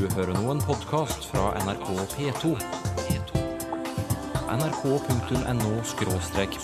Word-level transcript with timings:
Du 0.00 0.06
hører 0.14 0.32
nå 0.32 0.48
en 0.54 0.60
podkast 0.64 1.26
fra 1.28 1.50
NRK 1.60 1.88
P2. 2.14 2.54
nrk.no 4.48 5.72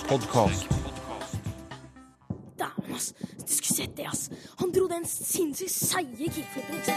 podkast. 0.08 0.70
Dæven, 2.56 2.94
ass. 2.94 3.12
Du 3.18 3.52
skulle 3.52 3.76
sett 3.76 3.92
det, 3.96 4.06
ass. 4.08 4.30
Han 4.60 4.72
dro 4.72 4.88
den 4.88 5.04
sinnssykt 5.04 5.70
seige 5.70 6.30
kickflipen. 6.32 6.74
ikke 6.76 6.84
sant? 6.86 6.96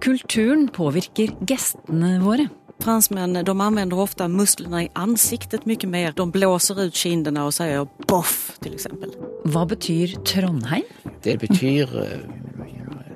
Kulturen 0.00 0.68
påvirker 0.72 1.36
gestene 1.44 2.16
våre. 2.24 2.48
Fransmän 2.80 3.44
de 3.44 3.60
använder 3.60 3.98
ofta 3.98 4.28
musklerna 4.28 4.82
i 4.82 4.88
ansiktet 4.92 5.66
mycket 5.66 5.90
mer. 5.90 6.12
De 6.16 6.30
blåser 6.30 6.82
ut 6.82 6.94
kinderna 6.94 7.44
och 7.44 7.54
säger 7.54 7.86
boff 8.06 8.58
till 8.60 8.74
exempel. 8.74 9.10
Hva 9.44 9.66
betyr 9.66 10.16
Trondheim? 10.24 10.84
Det 11.22 11.36
betyr 11.40 11.88
eh, 12.02 12.18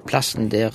plassen 0.07 0.49
der 0.49 0.73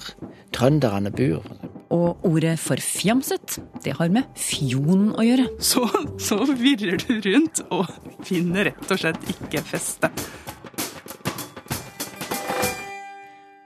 trønderne 0.51 1.11
bor. 1.11 1.45
Og 1.89 2.25
ordet 2.25 2.59
forfjamset, 2.61 3.57
det 3.83 3.95
har 3.97 4.09
med 4.13 4.29
fjon 4.37 5.09
å 5.17 5.25
gjøre. 5.25 5.47
så, 5.59 5.87
så 6.21 6.45
virrer 6.45 7.01
du 7.01 7.21
rundt 7.25 7.63
og 7.69 7.89
finner 8.25 8.69
rett 8.69 8.91
og 8.91 9.01
slett 9.01 9.33
ikke 9.33 9.63
feste. 9.65 10.11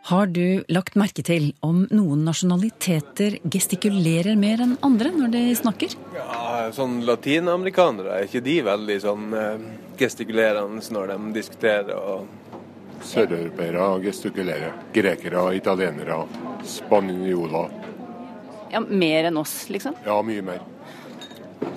Har 0.04 0.28
du 0.28 0.64
lagt 0.68 0.98
merke 1.00 1.24
til 1.24 1.54
om 1.64 1.86
noen 1.96 2.26
nasjonaliteter 2.28 3.38
gestikulerer 3.48 4.36
mer 4.36 4.60
enn 4.66 4.74
andre 4.84 5.14
når 5.16 5.30
de 5.32 5.44
snakker? 5.56 5.96
Ja, 6.18 6.66
sånn 6.76 6.98
Latinamerikanere, 7.08 8.18
er 8.18 8.28
ikke 8.28 8.42
de 8.44 8.58
veldig 8.68 8.98
sånn 9.00 9.30
eh, 9.40 9.64
gestikulerende 10.02 10.84
når 10.92 11.14
de 11.14 11.18
diskuterer? 11.40 11.96
og 11.96 12.28
Søreuropeere 13.04 13.88
gestikulerer. 14.04 14.76
Grekere, 14.96 15.46
italienere, 15.56 16.20
spanjoler. 16.68 17.72
Ja, 18.76 18.84
Mer 18.84 19.32
enn 19.32 19.40
oss, 19.40 19.56
liksom? 19.72 19.96
Ja, 20.04 20.20
mye 20.20 20.44
mer. 20.44 20.64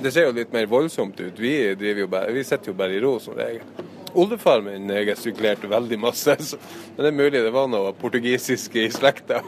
Det 0.03 0.11
ser 0.11 0.27
jo 0.27 0.35
litt 0.35 0.51
mer 0.55 0.67
voldsomt 0.67 1.21
ut. 1.23 1.39
Vi, 1.39 1.55
driver 1.79 2.03
jo 2.09 2.11
bare, 2.11 2.35
vi 2.35 2.43
sitter 2.47 2.75
jo 2.75 2.79
bare 2.83 2.99
i 2.99 3.03
ro 3.07 3.21
som 3.23 3.39
regel. 3.39 3.87
Oldefar 4.17 4.63
min 4.65 4.91
gestikulerte 5.07 5.69
veldig 5.71 5.99
masse, 6.01 6.37
så, 6.49 6.59
men 6.97 7.05
det 7.05 7.11
er 7.11 7.19
mulig 7.21 7.43
det 7.45 7.55
var 7.55 7.71
noe 7.71 7.93
portugisisk 8.01 8.79
i 8.81 8.87
slekta. 8.93 9.43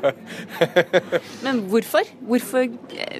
Men 1.44 1.64
hvorfor? 1.70 2.08
hvorfor? 2.28 2.66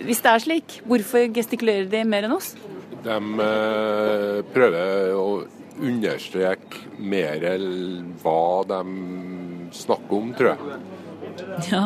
Hvis 0.05 0.21
det 0.25 0.33
er 0.33 0.45
slik, 0.45 0.81
hvorfor 0.89 1.29
gestikulerer 1.35 1.89
de 1.91 2.03
mer 2.09 2.29
enn 2.29 2.37
oss? 2.37 2.53
De 3.05 3.17
eh, 3.45 4.41
prøver 4.53 5.15
å 5.17 5.29
understreke 5.79 6.85
mer 6.99 7.45
hva 8.23 8.41
de 8.69 8.81
snakker 9.79 10.17
om, 10.19 10.33
tror 10.37 10.55
jeg. 10.55 10.81
Ja, 11.71 11.85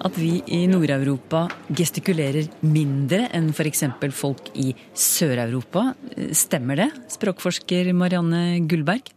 At 0.00 0.16
vi 0.16 0.38
i 0.48 0.62
Nord-Europa 0.70 1.42
gestikulerer 1.76 2.46
mindre 2.64 3.26
enn 3.36 3.50
f.eks. 3.52 3.84
folk 4.16 4.48
i 4.56 4.70
Sør-Europa. 4.96 5.90
Stemmer 6.32 6.80
det, 6.80 6.90
språkforsker 7.12 7.92
Marianne 7.92 8.62
Gullberg? 8.64 9.10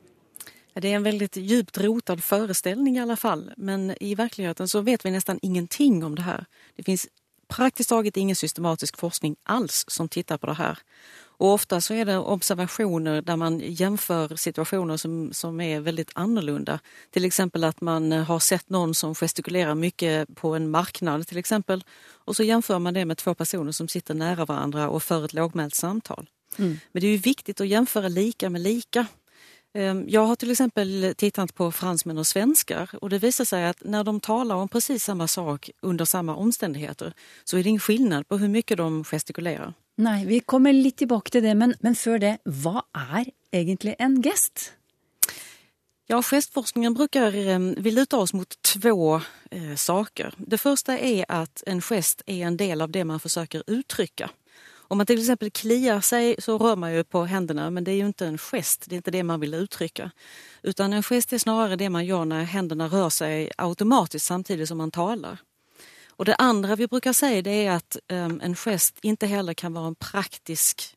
Det 0.73 0.89
er 0.89 0.97
en 0.97 1.05
veldig 1.05 1.29
djupt 1.37 1.77
rotad 1.85 2.23
forestilling, 2.25 2.97
i 2.97 3.03
alle 3.03 3.15
fall. 3.15 3.45
Men 3.57 3.93
i 4.01 4.11
virkeligheten 4.17 4.67
så 4.67 4.81
vet 4.83 5.05
vi 5.05 5.13
nesten 5.13 5.39
ingenting 5.41 6.01
om 6.03 6.17
det 6.17 6.25
her. 6.27 6.47
Det 6.75 6.83
fins 6.87 7.07
praktisk 7.47 7.93
taget 7.93 8.17
ingen 8.17 8.35
systematisk 8.35 8.97
forskning 8.99 9.37
alls 9.45 9.85
som 9.87 10.09
tittar 10.09 10.37
på 10.37 10.49
det 10.51 10.57
här. 10.57 10.79
Och 11.43 11.53
ofta 11.53 11.81
så 11.81 11.93
är 11.93 12.05
det 12.05 12.17
observationer 12.17 13.21
där 13.21 13.35
man 13.35 13.59
jämför 13.59 14.35
situationer 14.35 14.97
som, 14.97 15.33
som 15.33 15.61
är 15.61 15.79
väldigt 15.79 16.11
annorlunda. 16.15 16.79
Till 17.11 17.25
exempel 17.25 17.63
att 17.63 17.81
man 17.81 18.11
har 18.11 18.39
sett 18.39 18.69
någon 18.69 18.95
som 18.95 19.15
gestikulerar 19.15 19.75
mycket 19.75 20.35
på 20.35 20.55
en 20.55 20.71
marknad 20.71 21.27
till 21.27 21.37
exempel. 21.37 21.83
Och 22.07 22.35
så 22.35 22.43
jämför 22.43 22.79
man 22.79 22.93
det 22.93 23.05
med 23.05 23.17
två 23.17 23.33
personer 23.33 23.71
som 23.71 23.87
sitter 23.87 24.13
nära 24.13 24.45
varandra 24.45 24.89
och 24.89 25.03
för 25.03 25.25
ett 25.25 25.33
lågmält 25.33 25.75
samtal. 25.75 26.29
Men 26.91 27.01
det 27.01 27.07
är 27.07 27.11
ju 27.11 27.17
viktigt 27.17 27.61
att 27.61 27.67
jämföra 27.67 28.07
lika 28.07 28.49
med 28.49 28.61
lika. 28.61 29.05
Ehm, 29.73 30.05
Jag 30.09 30.25
har 30.25 30.35
till 30.35 30.51
exempel 30.51 31.13
tittat 31.17 31.55
på 31.55 31.71
fransmän 31.71 32.17
och 32.17 32.27
svenskar 32.27 32.89
och 33.01 33.09
det 33.09 33.17
visar 33.17 33.45
sig 33.45 33.65
att 33.65 33.77
när 33.85 34.03
de 34.03 34.19
talar 34.19 34.55
om 34.55 34.69
precis 34.69 35.03
samma 35.03 35.27
sak 35.27 35.69
under 35.81 36.05
samma 36.05 36.35
omstendigheter 36.35 37.13
så 37.43 37.57
är 37.57 37.63
det 37.63 37.69
ingen 37.69 37.79
skillnad 37.79 38.27
på 38.27 38.37
hur 38.37 38.47
mycket 38.47 38.77
de 38.77 39.03
gestikulerar. 39.03 39.73
Nei, 39.95 40.25
vi 40.25 40.39
kommer 40.39 40.73
litt 40.73 40.97
tilbake 40.97 41.29
til 41.29 41.43
det, 41.45 41.53
men, 41.53 41.75
men 41.85 41.93
før 41.93 42.17
det, 42.17 42.31
hva 42.49 42.81
er 42.97 43.27
egentlig 43.53 43.93
en 44.01 44.15
gest? 44.25 44.71
Ja, 46.09 46.17
gestforskningen 46.21 46.93
brukar, 46.93 47.35
eh, 47.35 47.59
vi 47.77 47.91
lutar 47.91 48.17
oss 48.17 48.33
mot 48.33 48.61
två 48.61 49.21
eh, 49.51 49.75
saker. 49.75 50.33
Det 50.37 50.57
första 50.57 50.97
är 50.97 51.25
att 51.29 51.63
en 51.65 51.81
gest 51.81 52.21
är 52.25 52.45
en 52.45 52.57
del 52.57 52.81
av 52.81 52.91
det 52.91 53.05
man 53.05 53.19
försöker 53.19 53.63
uttrycka. 53.67 54.29
Om 54.93 54.97
man 54.97 55.05
till 55.05 55.19
exempel 55.19 55.51
kliar 55.51 56.01
sig 56.01 56.35
så 56.39 56.57
rör 56.57 56.75
man 56.75 56.93
ju 56.93 57.03
på 57.03 57.25
händerna 57.25 57.69
men 57.69 57.83
det 57.83 57.91
är 57.91 57.95
ju 57.95 58.05
inte 58.05 58.25
en 58.25 58.37
gest, 58.37 58.85
det 58.89 58.95
är 58.95 58.97
inte 58.97 59.11
det 59.11 59.23
man 59.23 59.39
vill 59.39 59.53
uttrycka. 59.53 60.11
Utan 60.63 60.93
en 60.93 61.03
gest 61.03 61.33
är 61.33 61.37
snarare 61.37 61.75
det 61.75 61.89
man 61.89 62.05
gör 62.05 62.25
när 62.25 62.43
händerna 62.43 62.87
rör 62.87 63.09
sig 63.09 63.51
automatiskt 63.57 64.25
samtidigt 64.25 64.67
som 64.67 64.77
man 64.77 64.91
talar. 64.91 65.37
Och 66.09 66.25
det 66.25 66.35
andra 66.35 66.75
vi 66.75 66.87
brukar 66.87 67.13
säga 67.13 67.41
det 67.41 67.65
är 67.65 67.71
att 67.71 67.97
eh, 68.07 68.25
en 68.25 68.55
gest 68.55 68.99
inte 69.01 69.27
heller 69.27 69.53
kan 69.53 69.73
vara 69.73 69.87
en 69.87 69.95
praktisk 69.95 70.95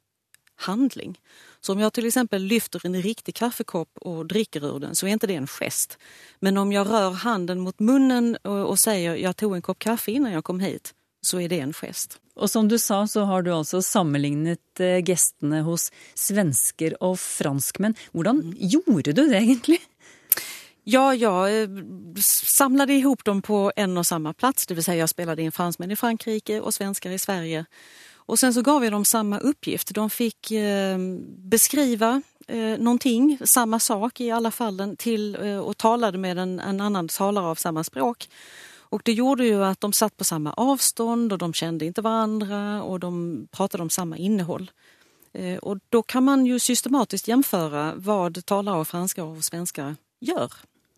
handling. 0.56 1.20
Så 1.60 1.72
om 1.72 1.80
jag 1.80 1.92
till 1.92 2.06
exempel 2.06 2.42
lyfter 2.42 2.86
en 2.86 3.02
riktig 3.02 3.34
kaffekopp 3.34 3.98
och 4.00 4.26
dricker 4.26 4.76
ur 4.76 4.78
den 4.78 4.96
så 4.96 5.06
är 5.06 5.10
inte 5.10 5.26
det 5.26 5.34
en 5.34 5.46
gest. 5.46 5.98
Men 6.40 6.56
om 6.56 6.72
jag 6.72 6.90
rör 6.90 7.10
handen 7.10 7.60
mot 7.60 7.80
munnen 7.80 8.36
och, 8.42 8.68
och 8.68 8.78
säger 8.78 9.16
jag 9.16 9.36
tog 9.36 9.54
en 9.54 9.62
kopp 9.62 9.78
kaffe 9.78 10.10
innan 10.10 10.32
jag 10.32 10.44
kom 10.44 10.60
hit 10.60 10.94
så 11.24 11.40
er 11.42 11.48
det 11.48 11.60
en 11.62 11.74
gest. 11.74 12.18
Og 12.36 12.50
som 12.52 12.68
du 12.68 12.76
sa, 12.78 13.06
så 13.08 13.24
har 13.24 13.42
du 13.42 13.52
altså 13.54 13.80
sammenlignet 13.82 14.80
eh, 14.80 15.00
gestene 15.04 15.62
hos 15.64 15.88
svensker 16.14 16.98
og 17.00 17.16
franskmenn. 17.20 17.96
Hvordan 18.12 18.42
gjorde 18.60 19.14
du 19.16 19.24
det 19.24 19.40
egentlig? 19.40 19.80
Ja, 20.86 21.10
jeg 21.16 21.66
samlet 21.66 22.22
samlade 22.22 22.94
ihop 22.94 23.24
dem 23.24 23.40
på 23.42 23.72
en 23.76 23.96
og 23.98 24.06
samme 24.06 24.32
plats, 24.34 24.66
det 24.66 24.74
vill 24.74 24.84
säga 24.84 24.96
jag 24.96 25.08
spelade 25.08 25.42
in 25.42 25.52
fransmän 25.52 25.90
i 25.90 25.96
Frankrike 25.96 26.60
og 26.60 26.74
svenskar 26.74 27.10
i 27.10 27.18
Sverige. 27.18 27.64
Og 28.26 28.38
sen 28.38 28.54
så 28.54 28.62
gav 28.62 28.80
vi 28.80 28.90
dem 28.90 29.04
samme 29.04 29.38
uppgift. 29.38 29.94
De 29.94 30.10
fikk 30.10 30.50
eh, 30.50 30.98
beskrive 31.50 32.22
eh, 32.46 32.78
någonting, 32.78 33.38
samma 33.44 33.80
sak 33.80 34.20
i 34.20 34.30
alle 34.30 34.50
fallen, 34.50 34.96
till, 34.96 35.34
eh, 35.34 35.58
och 35.58 35.76
talade 35.76 36.18
med 36.18 36.38
en, 36.38 36.60
en 36.60 36.80
annen 36.80 37.08
taler 37.08 37.40
av 37.42 37.54
samme 37.54 37.84
språk. 37.84 38.28
Och 38.88 39.02
det 39.04 39.12
gjorde 39.12 39.44
ju 39.44 39.64
att 39.64 39.80
de 39.80 39.92
satt 39.92 40.16
på 40.16 40.24
samma 40.24 40.52
avstånd 40.52 41.32
och 41.32 41.38
de 41.38 41.52
kände 41.52 41.84
inte 41.84 42.02
varandra 42.02 42.82
och 42.82 43.00
de 43.00 43.46
pratade 43.50 43.82
om 43.82 43.90
samma 43.90 44.16
innehåll. 44.16 44.70
Eh, 45.32 45.58
och 45.58 45.78
då 45.88 46.02
kan 46.02 46.24
man 46.24 46.46
ju 46.46 46.58
systematiskt 46.58 47.28
jämföra 47.28 47.94
vad 47.96 48.46
talare 48.46 48.74
av 48.74 48.84
franska 48.84 49.24
och 49.24 49.44
svenska 49.44 49.96
gör. 50.20 50.52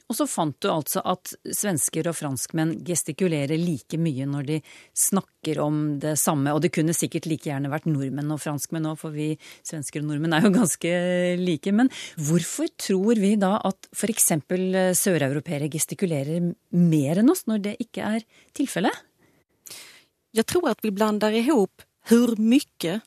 Og 0.09 0.17
så 0.17 0.25
fant 0.25 0.57
du 0.65 0.71
altså 0.73 1.03
at 1.05 1.35
svensker 1.53 2.07
og 2.09 2.17
franskmenn 2.17 2.79
gestikulerer 2.87 3.61
like 3.61 3.99
mye 4.01 4.25
når 4.29 4.47
de 4.49 4.57
snakker 4.97 5.61
om 5.61 5.99
det 6.01 6.15
samme. 6.21 6.55
Og 6.57 6.63
det 6.65 6.71
kunne 6.73 6.97
sikkert 6.97 7.29
like 7.29 7.51
gjerne 7.51 7.69
vært 7.69 7.89
nordmenn 7.91 8.33
og 8.33 8.41
franskmenn 8.41 8.89
òg, 8.89 8.97
for 9.03 9.13
vi 9.13 9.35
svensker 9.67 10.01
og 10.01 10.09
nordmenn 10.09 10.39
er 10.39 10.47
jo 10.47 10.55
ganske 10.61 10.95
like. 11.43 11.75
Men 11.77 11.93
hvorfor 12.17 12.73
tror 12.81 13.21
vi 13.21 13.35
da 13.41 13.59
at 13.69 13.91
f.eks. 13.93 14.33
søreuropeere 14.97 15.69
gestikulerer 15.73 16.55
mer 16.73 17.21
enn 17.21 17.35
oss, 17.35 17.45
når 17.51 17.67
det 17.69 17.77
ikke 17.85 18.09
er 18.17 18.25
tilfellet? 18.57 19.05
Jeg 20.37 20.49
tror 20.49 20.73
at 20.73 20.81
vi 20.85 20.95
blander 20.95 21.37
ihop 21.37 21.85
hvor 22.09 22.33
mye 22.41 23.01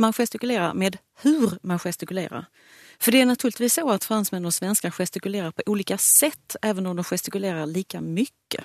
man 0.00 0.16
gestikulerer 0.16 0.72
med 0.76 0.96
hvor 1.20 1.58
man 1.66 1.80
gestikulerar. 1.80 2.48
För 2.98 3.12
det 3.12 3.20
är 3.20 3.26
naturligtvis 3.26 3.74
så 3.74 3.90
att 3.90 4.04
fransmän 4.04 4.44
och 4.44 4.54
svenskar 4.54 4.90
gestikulerar 4.90 5.50
på 5.50 5.62
olika 5.66 5.98
sätt 5.98 6.56
även 6.62 6.86
om 6.86 6.96
de 6.96 7.04
gestikulerar 7.04 7.66
lika 7.66 8.00
mycket. 8.00 8.64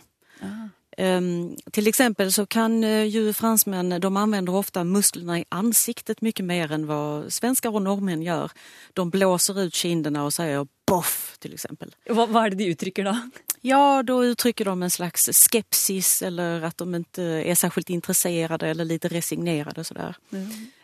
Um, 0.97 1.55
till 1.71 1.87
exempel 1.87 2.31
så 2.31 2.45
kan 2.45 2.83
eh, 2.83 3.03
ju 3.03 3.33
fransmän, 3.33 4.01
de 4.01 4.17
använder 4.17 4.55
ofta 4.55 4.83
musklerna 4.83 5.39
i 5.39 5.45
ansiktet 5.49 6.21
mycket 6.21 6.45
mer 6.45 6.71
än 6.71 6.87
vad 6.87 7.33
svenskar 7.33 7.75
och 7.75 7.81
norrmän 7.81 8.21
gör. 8.21 8.51
De 8.93 9.09
blåser 9.09 9.61
ut 9.61 9.73
kinderna 9.73 10.23
och 10.23 10.33
säger 10.33 10.67
boff 10.87 11.35
till 11.39 11.53
exempel. 11.53 11.95
Hva, 12.09 12.25
hva 12.25 12.45
er 12.45 12.49
det 12.49 12.59
de 12.59 12.71
uttrykker 12.73 13.07
da? 13.07 13.15
Ja, 13.63 14.03
då 14.03 14.25
uttrycker 14.25 14.65
de 14.65 14.83
en 14.83 14.89
slags 14.89 15.29
skepsis 15.33 16.21
eller 16.21 16.63
at 16.65 16.77
de 16.77 16.95
ikke 16.95 17.25
er 17.45 17.55
särskilt 17.55 17.89
intresserade 17.89 18.67
eller 18.67 18.85
lite 18.85 19.07
resignerade 19.07 19.83
sådär. 19.83 20.15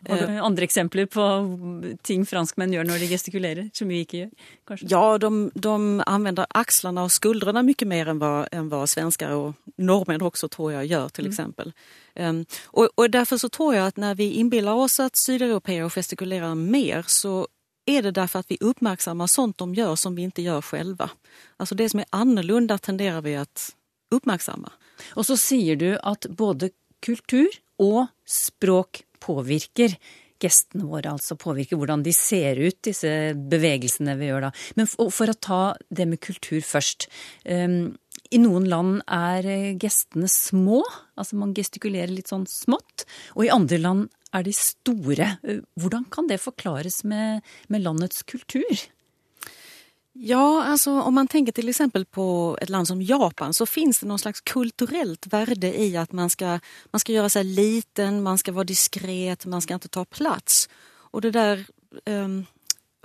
Har 0.08 0.18
du 0.18 0.40
andre 0.40 0.64
eksempler 0.64 1.06
på 1.06 1.24
ting 2.04 2.26
franskmenn 2.26 2.74
gjør 2.74 2.86
når 2.86 3.00
de 3.00 3.10
gestikulerer, 3.10 3.70
som 3.74 3.90
vi 3.90 4.04
ikke 4.06 4.18
gjør? 4.18 4.30
kanskje? 4.68 4.88
Ja, 4.92 5.18
de, 5.18 5.52
de 5.56 6.04
använder 6.06 6.46
axlarna 6.50 7.04
och 7.04 7.12
skuldrene 7.12 7.64
mye 7.64 7.86
mer 7.86 8.14
enn 8.14 8.22
hva, 8.22 8.46
enn 8.52 8.70
hva 8.70 8.86
svenskar 8.88 9.32
och 9.32 9.54
norrmän 9.78 10.22
också 10.22 10.48
tror 10.48 10.74
jag 10.74 10.86
gör 10.86 11.10
till 11.10 11.28
exempel. 11.28 11.74
Um, 12.16 12.46
og, 12.74 12.90
og 12.96 13.10
derfor 13.10 13.38
så 13.38 13.50
tror 13.50 13.74
jeg 13.74 13.88
at 13.88 13.98
når 13.98 14.16
vi 14.16 14.32
innbiller 14.38 14.74
oss 14.74 15.00
at 15.00 15.18
sydeuropeere 15.18 15.90
gestikulerer 15.90 16.54
mer 16.56 17.06
så 17.08 17.48
är 17.88 18.02
det 18.02 18.12
därför 18.12 18.40
att 18.40 18.52
vi 18.52 18.58
uppmärksammar 18.62 19.28
sånt 19.28 19.58
de 19.58 19.74
gör 19.76 19.96
som 19.96 20.16
vi 20.16 20.22
inte 20.22 20.42
gör 20.42 20.62
själva. 20.62 21.10
Alltså 21.58 21.76
det 21.76 21.90
som 21.90 22.00
är 22.00 22.06
annorlunda 22.10 22.78
tenderar 22.78 23.22
vi 23.22 23.36
att 23.36 23.76
uppmärksamma. 24.12 24.72
Og 25.16 25.26
så 25.28 25.38
sier 25.38 25.76
du 25.76 25.92
at 26.04 26.26
både 26.30 26.72
kultur 27.06 27.52
og 27.78 28.08
språk 28.26 29.04
påvirker 29.22 29.98
gestene 30.42 30.86
våre, 30.86 31.16
altså 31.16 31.38
påvirker 31.40 31.80
hvordan 31.80 32.04
de 32.06 32.14
ser 32.14 32.60
ut, 32.62 32.78
disse 32.86 33.10
bevegelsene 33.50 34.18
vi 34.20 34.30
gjør 34.30 34.48
da. 34.48 34.52
Men 34.78 34.90
for, 34.90 35.14
for 35.14 35.34
å 35.34 35.38
ta 35.38 35.62
det 35.90 36.06
med 36.10 36.22
kultur 36.22 36.62
først. 36.66 37.08
Um, 37.46 37.96
I 38.30 38.42
noen 38.42 38.68
land 38.70 39.02
er 39.10 39.48
gestene 39.82 40.30
små, 40.30 40.84
altså 41.18 41.40
man 41.42 41.56
gestikulerer 41.58 42.14
litt 42.14 42.30
sånn 42.34 42.46
smått. 42.50 43.08
Og 43.38 43.48
i 43.48 43.54
andre 43.54 43.82
land 43.82 44.14
er 44.36 44.44
de 44.44 44.54
store. 44.54 45.32
Hvordan 45.80 46.06
kan 46.12 46.28
det 46.30 46.42
forklares 46.44 47.04
med, 47.04 47.42
med 47.68 47.84
landets 47.86 48.24
kultur? 48.28 48.88
Ja, 50.18 50.64
altså 50.72 50.96
om 51.06 51.14
man 51.14 51.28
tenker 51.30 51.54
exempel 51.62 52.06
på 52.06 52.58
et 52.62 52.72
land 52.74 52.88
som 52.90 53.02
Japan 53.02 53.54
så 53.54 53.68
fins 53.70 54.00
det 54.00 54.08
noen 54.10 54.22
slags 54.22 54.42
kulturelt 54.42 55.28
värde 55.30 55.70
i 55.70 55.92
at 55.96 56.14
man 56.14 56.30
skal, 56.34 56.58
man 56.92 57.04
skal 57.04 57.20
gjøre 57.20 57.30
seg 57.30 57.46
liten, 57.46 58.24
man 58.26 58.38
skal 58.42 58.56
være 58.58 58.72
diskret, 58.72 59.46
man 59.46 59.62
skal 59.62 59.78
ikke 59.78 59.94
ta 59.94 60.06
plass. 60.10 60.66
Og 61.14 61.22
det 61.22 61.36
der 61.38 61.62
um, 62.10 62.48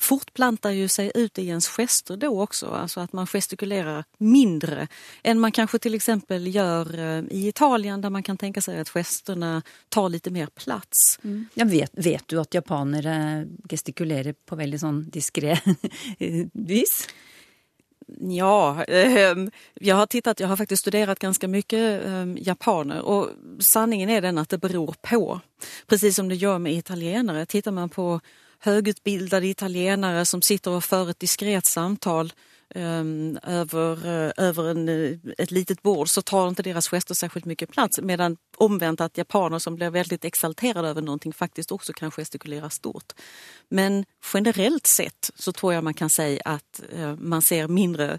fortplantar 0.03 0.71
ju 0.71 0.89
sig 0.89 1.13
ut 1.15 1.39
i 1.39 1.47
ens 1.47 1.69
gester 1.69 2.17
då 2.17 2.43
också, 2.43 2.67
alltså 2.67 3.01
att 3.01 3.13
man 3.13 3.27
gestikulerar 3.27 4.05
mindre 4.19 4.89
än 5.23 5.41
man 5.41 5.53
kanske 5.53 5.79
till 5.79 5.95
exempel 5.95 6.55
gör 6.55 6.99
eh, 6.99 7.25
i 7.31 7.49
Italien 7.49 8.01
där 8.01 8.11
man 8.11 8.23
kan 8.23 8.37
tänka 8.37 8.61
sig 8.61 8.81
att 8.81 8.89
gesterna 8.89 9.63
tar 9.89 10.09
lite 10.09 10.31
mer 10.31 10.47
plats. 10.47 11.19
Mm. 11.25 11.47
Ja, 11.55 11.65
vet, 11.65 11.91
vet, 11.95 12.29
du 12.29 12.41
at 12.41 12.55
japanere 12.55 13.47
gestikulerer 13.71 14.35
på 14.47 14.57
veldig 14.57 14.81
sånn 14.81 15.11
diskré 15.11 15.59
vis? 16.53 17.09
Ja, 18.21 18.85
eh, 18.85 19.37
jag 19.75 19.97
har 19.97 20.07
tittat, 20.07 20.41
jag 20.41 20.49
har 20.49 20.57
faktiskt 20.57 20.81
studerat 20.81 21.19
ganska 21.19 21.49
mycket 21.49 22.07
eh, 22.07 22.27
japaner 22.37 23.01
och 23.03 23.29
sanningen 23.59 24.11
är 24.11 24.21
den 24.21 24.39
att 24.39 24.49
det 24.49 24.59
beror 24.59 24.95
på. 25.03 25.41
Precis 25.87 26.17
som 26.17 26.29
det 26.29 26.35
gör 26.35 26.59
med 26.59 26.73
italienare. 26.73 27.47
Tittar 27.47 27.73
man 27.73 27.89
på 27.89 28.21
högutbildade 28.65 29.47
italienare 29.47 30.25
som 30.25 30.43
sitter 30.43 30.71
och 30.71 30.85
för 30.85 31.11
ett 31.11 31.21
diskret 31.21 31.67
samtal 31.67 32.33
um, 32.75 33.39
över, 33.43 34.07
uh, 34.07 34.33
över 34.37 34.71
en, 34.71 34.89
uh, 34.89 35.19
ett 35.39 35.83
bord 35.83 36.09
så 36.09 36.23
tar 36.23 36.49
inte 36.49 36.63
deras 36.63 36.89
gester 36.89 37.15
särskilt 37.15 37.45
mycket 37.47 37.71
plats. 37.71 38.01
Medan 38.01 38.37
omvänt 38.57 39.01
att 39.01 39.19
japaner 39.19 39.59
som 39.59 39.77
blir 39.77 39.91
väldigt 39.91 40.25
exalterade 40.25 40.89
över 40.89 41.03
någonting 41.03 41.33
faktiskt 41.33 41.73
också 41.73 41.93
kan 41.93 42.11
gestikulera 42.11 42.71
stort. 42.71 43.13
Men 43.69 44.05
generellt 44.35 44.87
sett 44.87 45.31
så 45.35 45.53
tror 45.53 45.75
jag 45.75 45.85
man 45.85 45.95
kan 45.95 46.11
säga 46.11 46.43
att 46.45 46.83
uh, 46.97 47.17
man 47.17 47.43
ser 47.43 47.69
mindre 47.69 48.19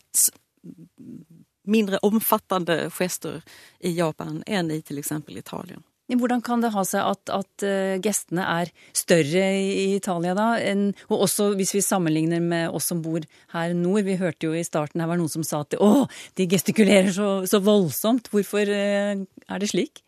mindre 1.64 1.98
omfattende 1.98 2.90
gester 2.90 3.42
i 3.80 3.98
Japan 3.98 4.44
enn 4.48 4.72
i 4.72 4.82
til 4.82 4.98
eksempel 4.98 5.38
Italien. 5.38 5.84
Hvordan 6.12 6.42
kan 6.44 6.62
det 6.62 6.74
ha 6.74 6.84
seg 6.86 7.06
at, 7.08 7.32
at 7.32 7.64
uh, 7.66 7.96
gestene 8.04 8.44
er 8.44 8.72
større 8.96 9.46
i 9.56 9.94
Italia 9.96 10.34
da? 10.36 10.50
En, 10.60 10.90
og 11.08 11.26
også 11.28 11.54
hvis 11.58 11.74
vi 11.78 11.84
sammenligner 11.86 12.44
med 12.44 12.76
oss 12.76 12.92
som 12.92 13.02
bor 13.06 13.24
her 13.56 13.74
nord. 13.78 14.04
Vi 14.04 14.20
hørte 14.20 14.50
jo 14.50 14.58
i 14.58 14.66
starten 14.68 15.02
her 15.02 15.10
var 15.10 15.22
noen 15.22 15.32
som 15.32 15.48
sa 15.48 15.64
at 15.64 15.78
å, 15.80 16.06
de 16.36 16.50
gestikulerer 16.52 17.14
så, 17.16 17.32
så 17.50 17.64
voldsomt. 17.64 18.30
Hvorfor 18.34 18.68
uh, 18.68 19.24
er 19.24 19.64
det 19.64 19.72
slik? 19.72 20.04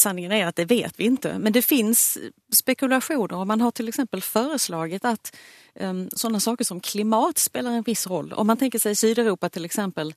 Sanningen 0.00 0.32
er 0.32 0.46
at 0.48 0.56
det 0.56 0.68
vet 0.70 0.96
vi 0.96 1.08
ikke, 1.10 1.34
men 1.42 1.52
det 1.52 1.66
fins 1.66 2.14
spekulasjoner. 2.54 3.36
og 3.36 3.48
man 3.50 3.60
har 3.60 3.74
f.eks. 3.74 4.00
foreslått 4.24 5.04
at 5.04 5.32
um, 5.80 6.06
sånne 6.16 6.40
saker 6.40 6.64
som 6.64 6.80
klimat 6.80 7.42
spiller 7.42 7.76
en 7.76 7.86
viss 7.86 8.06
roll. 8.08 8.32
Om 8.32 8.46
man 8.46 8.60
tenker 8.60 8.80
seg 8.80 8.96
till 8.96 9.64
exempel, 9.64 10.14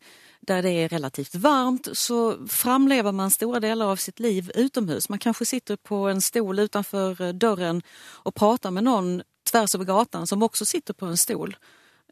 där 0.48 0.62
det 0.62 0.70
är 0.70 0.90
relativt 0.90 1.36
varmt, 1.36 1.88
så 1.94 2.48
framlever 2.48 3.12
man 3.12 3.32
stora 3.32 3.60
delar 3.60 3.86
av 3.86 3.96
sitt 3.96 4.20
liv 4.20 4.52
utomhus. 4.56 5.10
Man 5.10 5.20
kanske 5.20 5.46
sitter 5.46 5.76
på 5.76 5.96
en 5.96 6.22
stol 6.22 6.60
utanför 6.60 7.34
dörren 7.34 7.82
och 8.00 8.36
pratar 8.36 8.72
med 8.72 8.84
någon 8.84 9.22
tvärs 9.52 9.76
över 9.76 9.86
gatan 9.86 10.28
som 10.28 10.44
också 10.44 10.66
sitter 10.66 10.94
på 10.94 11.06
en 11.06 11.18
stol. 11.18 11.58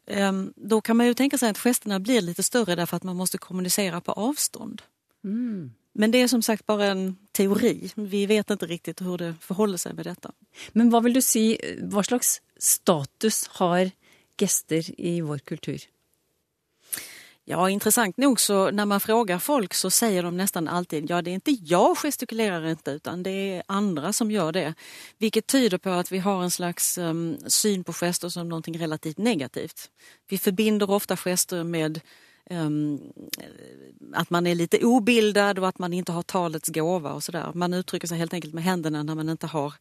Um, 0.06 0.52
då 0.56 0.80
kan 0.80 0.96
man 0.96 1.06
ju 1.06 1.14
tänka 1.14 1.38
sig 1.38 1.50
att 1.50 1.58
gesterna 1.58 2.00
blir 2.00 2.20
lite 2.20 2.42
större 2.42 2.74
därför 2.74 2.96
att 2.96 3.02
man 3.02 3.16
måste 3.16 3.38
kommunicera 3.38 4.00
på 4.00 4.12
avstånd. 4.12 4.82
Mm. 5.24 5.72
Men 5.94 6.10
det 6.10 6.18
är 6.18 6.28
som 6.28 6.42
sagt 6.42 6.66
bara 6.66 6.84
en 6.84 7.16
teori. 7.32 7.90
Vi 7.94 8.26
vet 8.26 8.50
inte 8.50 8.66
riktigt 8.66 9.00
hur 9.00 9.18
det 9.18 9.34
förhåller 9.40 9.76
sig 9.76 9.94
med 9.94 10.06
detta. 10.06 10.32
Men 10.72 10.90
hva 10.90 11.00
vil 11.00 11.12
du 11.12 11.22
si, 11.22 11.58
hva 11.82 12.02
slags 12.02 12.40
status 12.58 13.46
har 13.48 13.90
gester 14.38 15.00
i 15.00 15.20
vår 15.20 15.38
kultur? 15.38 15.80
Ja, 17.44 17.70
intressant 17.70 18.16
nog 18.16 18.40
så 18.40 18.70
när 18.70 18.86
man 18.86 19.00
frågar 19.00 19.38
folk 19.38 19.74
så 19.74 19.90
säger 19.90 20.22
de 20.22 20.36
nästan 20.36 20.68
alltid 20.68 21.10
ja, 21.10 21.22
det 21.22 21.30
är 21.30 21.34
inte 21.34 21.50
jag 21.50 21.96
gestikulerar 21.96 22.66
inte 22.66 22.90
utan 22.90 23.22
det 23.22 23.30
är 23.30 23.62
andra 23.66 24.12
som 24.12 24.30
gör 24.30 24.52
det. 24.52 24.74
Vilket 25.18 25.46
tyder 25.46 25.78
på 25.78 25.90
att 25.90 26.12
vi 26.12 26.18
har 26.18 26.42
en 26.42 26.50
slags 26.50 26.98
um, 26.98 27.36
syn 27.46 27.84
på 27.84 27.92
gester 27.92 28.28
som 28.28 28.48
någonting 28.48 28.78
relativt 28.78 29.18
negativt. 29.18 29.90
Vi 30.28 30.38
förbinder 30.38 30.90
ofta 30.90 31.16
gester 31.16 31.64
med 31.64 32.00
um, 32.50 33.00
att 34.14 34.30
man 34.30 34.46
är 34.46 34.54
lite 34.54 34.78
obildad 34.84 35.58
och 35.58 35.68
att 35.68 35.78
man 35.78 35.92
inte 35.92 36.12
har 36.12 36.22
talets 36.22 36.68
gåva 36.68 37.12
och 37.12 37.22
sådär. 37.22 37.50
Man 37.54 37.74
uttrycker 37.74 38.08
sig 38.08 38.18
helt 38.18 38.34
enkelt 38.34 38.54
med 38.54 38.64
händerna 38.64 39.02
när 39.02 39.14
man 39.14 39.28
inte 39.28 39.46
har 39.46 39.74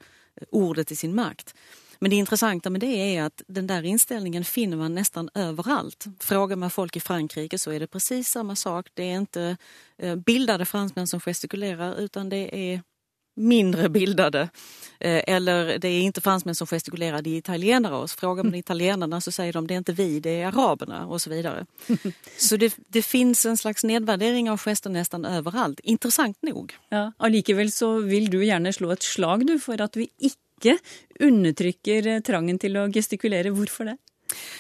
ordet 0.50 0.92
i 0.92 0.96
sin 0.96 1.16
makt. 1.16 1.56
Men 2.02 2.10
det 2.10 2.16
intressanta 2.16 2.70
med 2.70 2.82
det 2.82 3.16
är 3.16 3.24
att 3.24 3.42
den 3.48 3.68
där 3.68 3.84
inställningen 3.84 4.46
finner 4.46 4.78
man 4.78 4.96
nästan 4.96 5.30
överallt. 5.34 6.06
Frågar 6.20 6.56
man 6.56 6.70
folk 6.70 6.96
i 6.96 7.00
Frankrike 7.00 7.58
så 7.58 7.72
är 7.72 7.80
det 7.80 7.88
precis 7.88 8.30
samma 8.30 8.56
sak. 8.56 8.88
Det 8.94 9.04
är 9.04 9.16
inte 9.16 9.58
bildade 10.26 10.66
fransmän 10.66 11.08
som 11.08 11.20
gestikulerar 11.20 12.00
utan 12.00 12.30
det 12.30 12.72
är 12.74 12.82
mindre 13.36 13.90
bildade. 13.90 14.50
Eller 15.00 15.78
det 15.80 15.88
är 15.88 16.02
inte 16.02 16.22
fransmän 16.22 16.56
som 16.56 16.68
gestikulerar, 16.68 17.22
det 17.22 17.30
är 17.30 17.38
italienare. 17.38 17.96
Och 17.96 18.10
frågar 18.10 18.44
man 18.44 18.56
italienarna 18.56 19.22
så 19.22 19.32
säger 19.32 19.54
de 19.54 19.68
det 19.68 19.74
är 19.74 19.78
inte 19.78 19.94
vi, 19.94 20.20
det 20.20 20.42
är 20.42 20.48
araberna 20.48 21.08
och 21.08 21.22
så 21.22 21.30
vidare. 21.30 21.66
Så 22.38 22.58
det, 22.58 22.76
det 22.88 23.02
finns 23.02 23.46
en 23.46 23.58
slags 23.58 23.84
nedvärdering 23.84 24.50
av 24.50 24.58
gester 24.58 24.90
nästan 24.90 25.26
överallt. 25.26 25.80
Intressant 25.80 26.42
nog. 26.42 26.74
Ja, 26.90 27.12
Allikevel 27.18 27.72
så 27.72 28.00
vil 28.00 28.30
du 28.30 28.46
gjerne 28.46 28.74
slå 28.74 28.92
et 28.92 29.04
slag 29.04 29.48
du, 29.48 29.60
for 29.60 29.82
at 29.82 29.98
vi 29.98 30.10
ikke 30.20 30.51
undertrykker 31.20 32.22
trangen 32.26 32.60
til 32.60 32.78
å 32.78 32.88
gestikulere. 32.94 33.54
Hvorfor 33.56 33.92
det? 33.92 33.98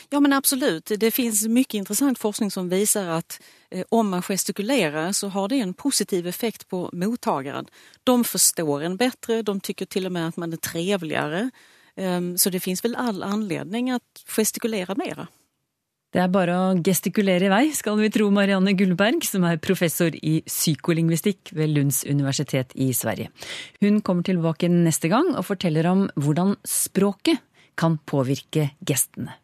Ja 0.10 0.20
men 0.20 0.34
absolut, 0.34 0.92
det 0.98 1.12
finns 1.12 1.48
mycket 1.48 1.74
intressant 1.74 2.20
forskning 2.20 2.52
som 2.52 2.70
visar 2.70 3.08
att 3.08 3.42
eh, 3.70 3.86
om 3.90 4.10
man 4.10 4.22
gestikulerar 4.22 5.12
så 5.12 5.28
har 5.28 5.48
det 5.48 5.60
en 5.60 5.74
positiv 5.74 6.28
effekt 6.28 6.68
på 6.68 6.90
mottagaren. 6.94 7.66
De 8.04 8.24
förstår 8.24 8.84
en 8.84 8.98
bättre, 8.98 9.42
de 9.42 9.60
tycker 9.60 9.86
till 9.86 10.06
och 10.06 10.12
med 10.12 10.28
att 10.28 10.38
man 10.38 10.54
är 10.54 10.58
trevligare. 10.58 11.50
Um, 11.96 12.38
så 12.38 12.50
det 12.50 12.60
finns 12.60 12.86
väl 12.86 12.96
all 12.96 13.24
anledning 13.24 13.92
att 13.92 14.24
gestikulera 14.28 14.96
mera. 14.96 15.28
Det 16.12 16.20
er 16.20 16.28
bare 16.28 16.56
å 16.60 16.72
gestikulere 16.84 17.48
i 17.48 17.52
vei, 17.52 17.66
skal 17.72 17.96
vi 17.96 18.10
tro 18.12 18.26
Marianne 18.36 18.74
Gullberg, 18.76 19.24
som 19.24 19.46
er 19.48 19.62
professor 19.64 20.12
i 20.12 20.42
psykolingvistikk 20.44 21.54
ved 21.56 21.72
Lunds 21.72 22.02
universitet 22.04 22.76
i 22.76 22.90
Sverige. 22.92 23.30
Hun 23.80 24.02
kommer 24.04 24.28
tilbake 24.28 24.68
neste 24.68 25.08
gang 25.12 25.30
og 25.32 25.48
forteller 25.48 25.88
om 25.88 26.04
hvordan 26.20 26.58
språket 26.68 27.40
kan 27.80 27.96
påvirke 28.04 28.74
gestene. 28.84 29.38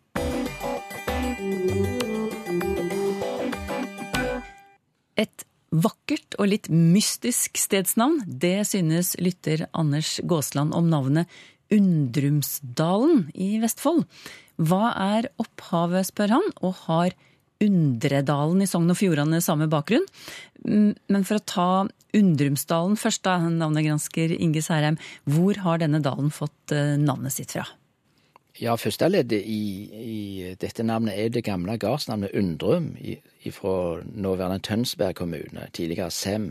Et 5.16 5.48
vakkert 5.72 6.36
og 6.36 6.52
litt 6.52 6.68
mystisk 6.68 7.56
stedsnavn, 7.64 8.26
det 8.28 8.68
synes 8.68 9.16
lytter 9.24 9.70
Anders 9.72 10.18
Gåsland 10.28 10.76
om 10.76 10.92
navnet 10.92 11.32
Undrumsdalen 11.74 13.28
i 13.36 13.58
Vestfold. 13.62 14.06
Hva 14.58 14.92
er 14.98 15.30
opphavet, 15.42 16.08
spør 16.10 16.34
han, 16.38 16.48
og 16.66 16.76
har 16.88 17.16
Undredalen 17.64 18.62
i 18.62 18.68
Sogn 18.70 18.92
og 18.94 19.00
Fjordane 19.00 19.40
samme 19.42 19.66
bakgrunn? 19.72 20.06
Men 20.66 21.26
for 21.26 21.40
å 21.40 21.46
ta 21.50 21.70
Undrumsdalen 22.18 22.98
først, 22.98 23.24
da, 23.26 23.38
navnegransker 23.50 24.34
Inge 24.38 24.62
Særheim. 24.66 24.98
Hvor 25.30 25.58
har 25.66 25.82
denne 25.82 26.02
dalen 26.06 26.30
fått 26.34 26.74
navnet 27.02 27.34
sitt 27.36 27.54
fra? 27.58 27.66
Ja, 28.58 28.74
førsteleddet 28.74 29.44
i, 29.46 29.62
i 29.94 30.54
dette 30.58 30.82
navnet 30.86 31.14
er 31.14 31.30
det 31.30 31.44
gamle 31.46 31.76
gardsnavnet 31.78 32.34
Undrum 32.40 32.96
i- 32.98 33.20
fra 33.54 34.02
nåværende 34.04 34.60
Tønsberg 34.66 35.14
kommune, 35.16 35.68
tidligere 35.72 36.10
Sem. 36.12 36.50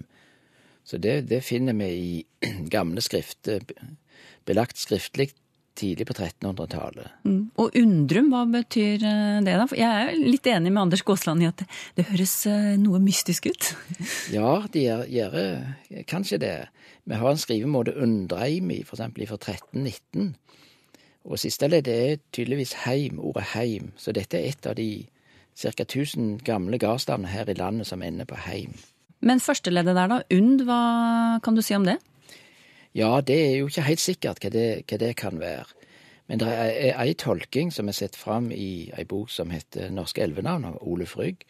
Så 0.87 0.96
det, 1.02 1.26
det 1.28 1.42
finner 1.44 1.75
vi 1.76 1.88
i 1.99 2.12
gamle 2.73 3.02
skrifter, 3.02 3.66
belagt 4.46 4.78
skriftlig 4.80 5.30
tidlig 5.76 6.06
på 6.08 6.14
1300-tallet. 6.16 7.08
Mm. 7.28 7.50
Og 7.61 7.75
undrum, 7.76 8.30
hva 8.32 8.44
betyr 8.49 9.02
eh, 9.04 9.40
det 9.44 9.56
da? 9.61 9.66
For 9.68 9.78
jeg 9.78 10.06
er 10.06 10.16
litt 10.16 10.49
enig 10.50 10.73
med 10.73 10.87
Anders 10.87 11.04
Gåsland 11.06 11.44
i 11.44 11.50
at 11.50 11.61
det, 11.61 11.68
det 11.99 12.06
høres 12.11 12.35
eh, 12.50 12.73
noe 12.80 13.00
mystisk 13.04 13.50
ut. 13.50 13.73
Ja, 14.37 14.62
de 14.73 14.87
gjør, 14.87 15.37
eh, 15.42 16.00
kanskje 16.08 16.40
det. 16.42 16.54
Vi 17.06 17.20
har 17.20 17.30
en 17.30 17.40
skrivemåte 17.40 17.94
undreimi, 18.02 18.80
for 18.87 18.96
eksempel 18.96 19.28
fra 19.28 19.38
1319. 19.38 20.32
Og 21.26 21.42
siste 21.42 21.68
ledd 21.68 21.90
er 21.90 22.18
tydeligvis 22.35 22.76
heim, 22.87 23.20
ordet 23.20 23.50
heim. 23.54 23.92
Så 23.99 24.14
dette 24.16 24.38
er 24.38 24.52
et 24.54 24.68
av 24.68 24.76
de 24.78 25.06
ca. 25.56 25.73
1000 25.85 26.40
gamle 26.46 26.78
gardsnavnene 26.78 27.32
her 27.32 27.50
i 27.50 27.56
landet 27.58 27.88
som 27.88 28.02
ender 28.04 28.28
på 28.28 28.38
heim. 28.46 28.76
Men 29.25 29.40
førsteleddet 29.40 29.96
der 29.96 30.11
da, 30.12 30.20
und, 30.37 30.62
hva 30.68 31.40
kan 31.42 31.56
du 31.56 31.64
si 31.64 31.75
om 31.75 31.87
det? 31.87 31.96
Ja, 32.96 33.20
det 33.20 33.36
er 33.36 33.56
jo 33.58 33.68
ikke 33.68 33.84
helt 33.90 34.00
sikkert 34.00 34.40
hva 34.40 34.50
det, 34.52 34.68
hva 34.88 34.98
det 35.02 35.12
kan 35.20 35.40
være. 35.40 35.68
Men 36.26 36.40
det 36.42 36.48
er 36.50 36.96
ei 36.98 37.12
tolking 37.14 37.70
som 37.70 37.88
er 37.88 37.94
sett 37.94 38.16
fram 38.18 38.48
i 38.50 38.90
ei 38.96 39.04
bok 39.06 39.30
som 39.30 39.52
heter 39.54 39.92
Norske 39.94 40.24
elvenavn 40.24 40.64
av 40.72 40.80
Oluf 40.80 41.14
Rygg, 41.20 41.44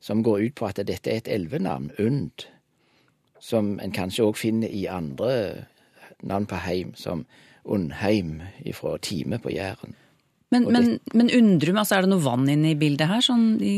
som 0.00 0.22
går 0.24 0.46
ut 0.46 0.54
på 0.60 0.68
at 0.68 0.80
dette 0.80 1.10
er 1.10 1.20
et 1.20 1.28
elvenavn, 1.28 1.90
und, 1.98 2.46
som 3.40 3.74
en 3.82 3.92
kanskje 3.92 4.24
òg 4.24 4.38
finner 4.40 4.72
i 4.72 4.86
andre 4.88 5.66
navn 6.24 6.46
på 6.48 6.62
heim, 6.64 6.94
som 6.96 7.26
Undheim 7.64 8.42
ifra 8.64 8.96
Time 9.02 9.38
på 9.40 9.52
Jæren. 9.52 9.96
Men, 10.52 10.68
men, 10.72 10.98
men 11.12 11.30
undrum, 11.34 11.78
altså 11.80 11.98
er 11.98 12.04
det 12.04 12.12
noe 12.12 12.22
vann 12.22 12.48
inne 12.48 12.72
i 12.72 12.78
bildet 12.78 13.10
her, 13.10 13.24
sånn 13.24 13.56
i, 13.64 13.76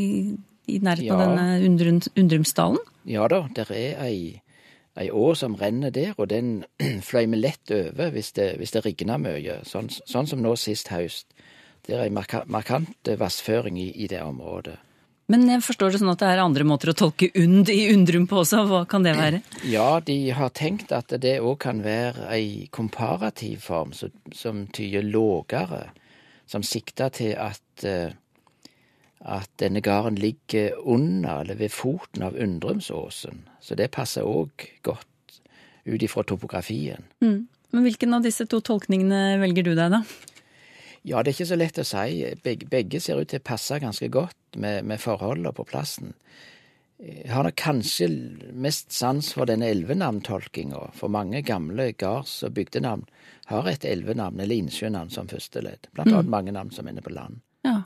i 0.69 0.81
nærheten 0.85 1.15
av 1.15 1.23
denne 1.23 1.47
undrum, 1.65 2.01
Undrumsdalen? 2.19 2.83
Ja 3.09 3.27
da, 3.33 3.47
der 3.57 3.71
er 3.73 4.03
ei, 4.05 4.19
ei 4.97 5.11
å 5.13 5.35
som 5.37 5.57
renner 5.61 5.93
der, 5.95 6.15
og 6.17 6.31
den 6.33 6.65
fløymer 7.09 7.41
lett 7.41 7.73
over 7.75 8.15
hvis 8.15 8.33
det, 8.39 8.55
hvis 8.61 8.75
det 8.77 8.85
rigna 8.87 9.19
mye, 9.21 9.61
sånn, 9.69 9.91
sånn 9.93 10.31
som 10.31 10.43
nå 10.43 10.57
sist 10.61 10.93
høst. 10.95 11.29
Det 11.87 11.95
er 11.95 12.07
ei 12.07 12.11
marka, 12.11 12.43
markant 12.51 13.09
vassføring 13.19 13.79
i, 13.79 13.93
i 14.03 14.09
det 14.11 14.23
området. 14.25 14.81
Men 15.31 15.43
jeg 15.51 15.63
forstår 15.67 15.91
det 15.91 16.01
sånn 16.01 16.13
at 16.13 16.21
det 16.23 16.29
er 16.31 16.41
andre 16.43 16.65
måter 16.67 16.93
å 16.93 16.97
tolke 16.99 17.29
und 17.43 17.71
i 17.73 17.89
undrum 17.91 18.29
på 18.31 18.41
også, 18.45 18.63
hva 18.71 18.85
kan 18.91 19.07
det 19.07 19.17
være? 19.19 19.43
Ja, 19.77 19.99
de 19.99 20.19
har 20.35 20.53
tenkt 20.55 20.95
at 20.95 21.15
det 21.23 21.39
òg 21.43 21.59
kan 21.67 21.83
være 21.83 22.29
ei 22.35 22.67
komparativ 22.75 23.67
form 23.67 23.95
som, 23.97 24.15
som 24.35 24.67
tyder 24.75 25.07
lågere, 25.07 25.89
som 26.47 26.63
sikter 26.63 27.11
til 27.15 27.35
at 27.43 27.87
eh, 27.87 28.15
at 29.27 29.51
denne 29.59 29.83
gården 29.83 30.19
ligger 30.23 30.77
under 30.87 31.43
eller 31.43 31.59
ved 31.59 31.75
foten 31.75 32.23
av 32.23 32.37
Undrumsåsen. 32.39 33.43
Så 33.61 33.75
det 33.75 33.91
passer 33.97 34.27
òg 34.27 34.69
godt 34.87 35.41
ut 35.87 36.03
ifra 36.03 36.23
topografien. 36.23 37.03
Mm. 37.21 37.47
Men 37.75 37.87
hvilken 37.87 38.15
av 38.15 38.23
disse 38.23 38.47
to 38.47 38.61
tolkningene 38.63 39.41
velger 39.43 39.67
du 39.67 39.75
deg, 39.75 39.91
da? 39.99 40.03
Ja, 41.07 41.23
det 41.23 41.31
er 41.31 41.37
ikke 41.37 41.51
så 41.51 41.59
lett 41.59 41.79
å 41.79 41.87
si. 41.87 42.23
Begge, 42.43 42.69
begge 42.71 43.01
ser 43.03 43.21
ut 43.21 43.31
til 43.31 43.43
å 43.43 43.47
passe 43.47 43.79
ganske 43.83 44.09
godt 44.11 44.59
med, 44.59 44.87
med 44.87 45.03
forholdene 45.03 45.53
på 45.55 45.67
plassen. 45.69 46.15
Jeg 47.03 47.29
har 47.29 47.45
nok 47.45 47.59
kanskje 47.61 48.09
mest 48.57 48.95
sans 48.97 49.29
for 49.37 49.47
denne 49.47 49.69
elvenavntolkinga, 49.69 50.87
for 50.97 51.13
mange 51.13 51.43
gamle 51.45 51.91
gards- 51.93 52.41
og 52.47 52.55
bygdenavn 52.57 53.05
har 53.53 53.69
et 53.71 53.85
elvenavn 53.87 54.41
eller 54.41 54.63
innsjønavn 54.63 55.13
som 55.13 55.29
første 55.31 55.63
ledd, 55.63 55.91
blant 55.93 56.15
annet 56.15 56.33
mange 56.33 56.55
navn 56.57 56.73
som 56.75 56.89
ender 56.89 57.05
på 57.05 57.13
land. 57.15 57.43
Ja. 57.67 57.81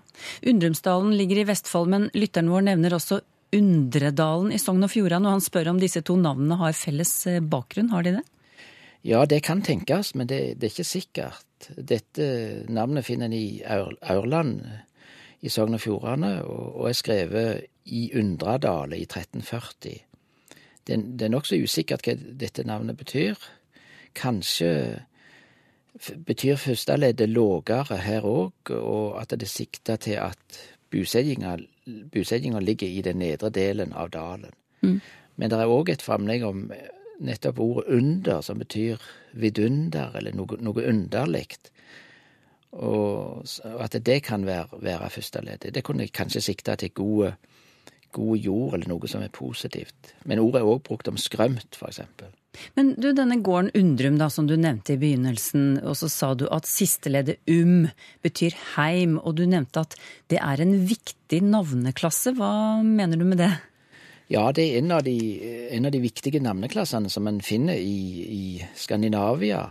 Undrumsdalen 0.47 1.15
ligger 1.17 1.41
i 1.41 1.47
Vestfold, 1.49 1.89
men 1.89 2.09
lytteren 2.13 2.51
vår 2.53 2.67
nevner 2.69 2.97
også 2.99 3.23
Undredalen 3.57 4.53
i 4.55 4.61
Sogn 4.63 4.85
og 4.87 4.93
Fjordane, 4.93 5.27
og 5.27 5.39
han 5.39 5.43
spør 5.43 5.73
om 5.73 5.81
disse 5.81 6.03
to 6.07 6.15
navnene 6.21 6.59
har 6.61 6.77
felles 6.77 7.15
eh, 7.27 7.41
bakgrunn. 7.43 7.91
Har 7.91 8.07
de 8.07 8.19
det? 8.19 8.27
Ja, 9.07 9.25
det 9.27 9.41
kan 9.47 9.63
tenkes, 9.65 10.13
men 10.15 10.29
det, 10.31 10.61
det 10.61 10.69
er 10.69 10.75
ikke 10.75 10.87
sikkert. 10.87 11.71
Dette 11.77 12.27
navnet 12.69 13.07
finner 13.09 13.31
en 13.31 13.37
i 13.37 13.63
Aur, 13.65 13.97
Aurland 14.13 14.61
i 15.41 15.51
Sogn 15.53 15.75
og 15.79 15.83
Fjordane, 15.83 16.35
og, 16.45 16.85
er 16.91 16.97
skrevet 16.99 17.67
i 17.91 18.11
Undradale 18.21 19.01
i 19.01 19.07
1340. 19.09 19.97
Det, 20.87 20.99
det 21.17 21.27
er 21.27 21.33
nokså 21.33 21.59
usikkert 21.65 22.05
hva 22.05 22.17
dette 22.17 22.67
navnet 22.69 22.99
betyr. 23.01 23.41
Kanskje 24.17 24.71
betyr 26.27 26.57
førsteleddet 26.57 27.29
lågere 27.29 27.97
her 27.99 28.27
òg, 28.27 28.71
og 28.71 29.21
at 29.21 29.35
det 29.41 29.49
sikter 29.49 29.97
til 29.97 30.19
at 30.23 30.61
bosettinga 30.91 32.61
ligger 32.61 32.89
i 32.89 33.03
den 33.03 33.19
nedre 33.19 33.51
delen 33.51 33.93
av 33.93 34.11
dalen. 34.11 34.55
Men 35.37 35.51
det 35.51 35.59
er 35.59 35.73
òg 35.73 35.91
et 35.91 36.03
framlegg 36.03 36.45
om 36.45 36.71
nettopp 37.21 37.59
ordet 37.61 37.87
under, 37.99 38.41
som 38.41 38.59
betyr 38.59 38.97
vidunder, 39.33 40.15
eller 40.17 40.35
noe, 40.35 40.57
noe 40.61 40.87
underlig. 40.89 41.59
Og 42.73 43.45
at 43.81 43.97
det 44.07 44.23
kan 44.23 44.47
være, 44.47 44.81
være 44.81 45.11
førsteleddet. 45.11 45.75
Det 45.75 45.85
kunne 45.85 46.09
kanskje 46.09 46.41
sikte 46.41 46.77
til 46.77 46.91
gode, 46.95 47.35
god 48.17 48.37
jord, 48.39 48.75
eller 48.75 48.91
noe 48.91 49.09
som 49.11 49.23
er 49.25 49.33
positivt. 49.35 50.15
Men 50.29 50.43
ordet 50.43 50.63
er 50.63 50.69
òg 50.69 50.85
brukt 50.87 51.09
om 51.11 51.19
skrømt, 51.21 51.79
eksempel. 51.87 52.31
Men 52.75 52.93
du, 52.99 53.13
denne 53.15 53.39
gården 53.47 53.71
Undrum 53.79 54.19
da, 54.19 54.27
som 54.33 54.49
du 54.51 54.57
nevnte 54.59 54.97
i 54.97 55.01
begynnelsen, 55.01 55.81
og 55.87 55.95
så 56.01 56.11
sa 56.11 56.33
du 56.35 56.49
at 56.51 56.67
sisteleddet 56.67 57.39
um 57.51 57.87
betyr 58.25 58.57
heim, 58.75 59.19
og 59.23 59.39
du 59.39 59.45
nevnte 59.47 59.85
at 59.85 59.95
det 60.33 60.41
er 60.43 60.63
en 60.63 60.75
viktig 60.89 61.43
navneklasse. 61.47 62.35
Hva 62.39 62.83
mener 62.87 63.21
du 63.21 63.27
med 63.29 63.43
det? 63.43 63.53
Ja, 64.31 64.51
det 64.55 64.67
er 64.67 64.79
en 64.79 64.93
av 64.95 65.03
de, 65.03 65.17
en 65.75 65.87
av 65.87 65.95
de 65.95 66.03
viktige 66.03 66.43
navneklassene 66.43 67.11
som 67.11 67.27
en 67.27 67.41
finner 67.43 67.79
i, 67.79 68.27
i 68.27 68.45
Skandinavia, 68.79 69.65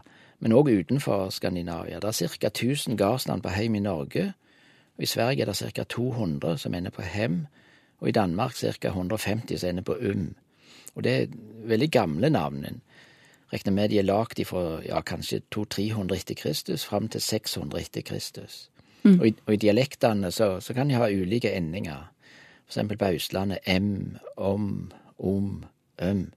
men 0.43 0.55
òg 0.55 0.71
utenfor 0.71 1.29
Skandinavia. 1.35 2.01
Det 2.03 2.11
er 2.11 2.35
ca. 2.39 2.51
1000 2.51 2.99
gardsnavn 2.99 3.43
på 3.43 3.53
heim 3.55 3.75
i 3.75 3.83
Norge. 3.83 4.33
og 4.97 5.03
I 5.03 5.07
Sverige 5.07 5.43
er 5.43 5.51
det 5.51 5.73
ca. 5.75 5.83
200 5.83 6.57
som 6.57 6.75
ender 6.75 6.91
på 6.91 7.07
hem, 7.07 7.45
og 7.99 8.09
i 8.09 8.11
Danmark 8.15 8.55
ca. 8.55 8.87
150 8.87 9.59
som 9.59 9.69
ender 9.69 9.83
på 9.83 9.93
um. 9.93 10.35
Og 10.95 11.03
det 11.03 11.11
er 11.11 11.27
veldig 11.67 11.91
gamle 11.91 12.29
navn. 12.29 12.65
En 12.65 12.81
regner 13.53 13.71
med 13.71 13.89
de 13.89 13.99
er 13.99 14.07
lagd 14.07 14.45
fra 14.45 14.81
ja, 14.85 15.01
kanskje 15.01 15.41
200-300 15.55 16.15
etter 16.15 16.35
Kristus 16.35 16.85
fram 16.85 17.07
til 17.07 17.21
600 17.21 17.81
etter 17.81 18.01
Kristus. 18.01 18.69
Og, 19.19 19.27
i, 19.27 19.35
og 19.45 19.53
i 19.53 19.57
dialektene 19.57 20.31
så, 20.31 20.59
så 20.59 20.73
kan 20.73 20.89
de 20.89 20.97
ha 20.99 21.07
ulike 21.07 21.51
endinger. 21.55 22.09
For 22.65 22.71
eksempel 22.73 22.97
på 22.97 23.13
Østlandet 23.15 23.59
m, 23.81 24.17
om, 24.37 24.91
om, 25.19 25.63
øm. 26.01 26.31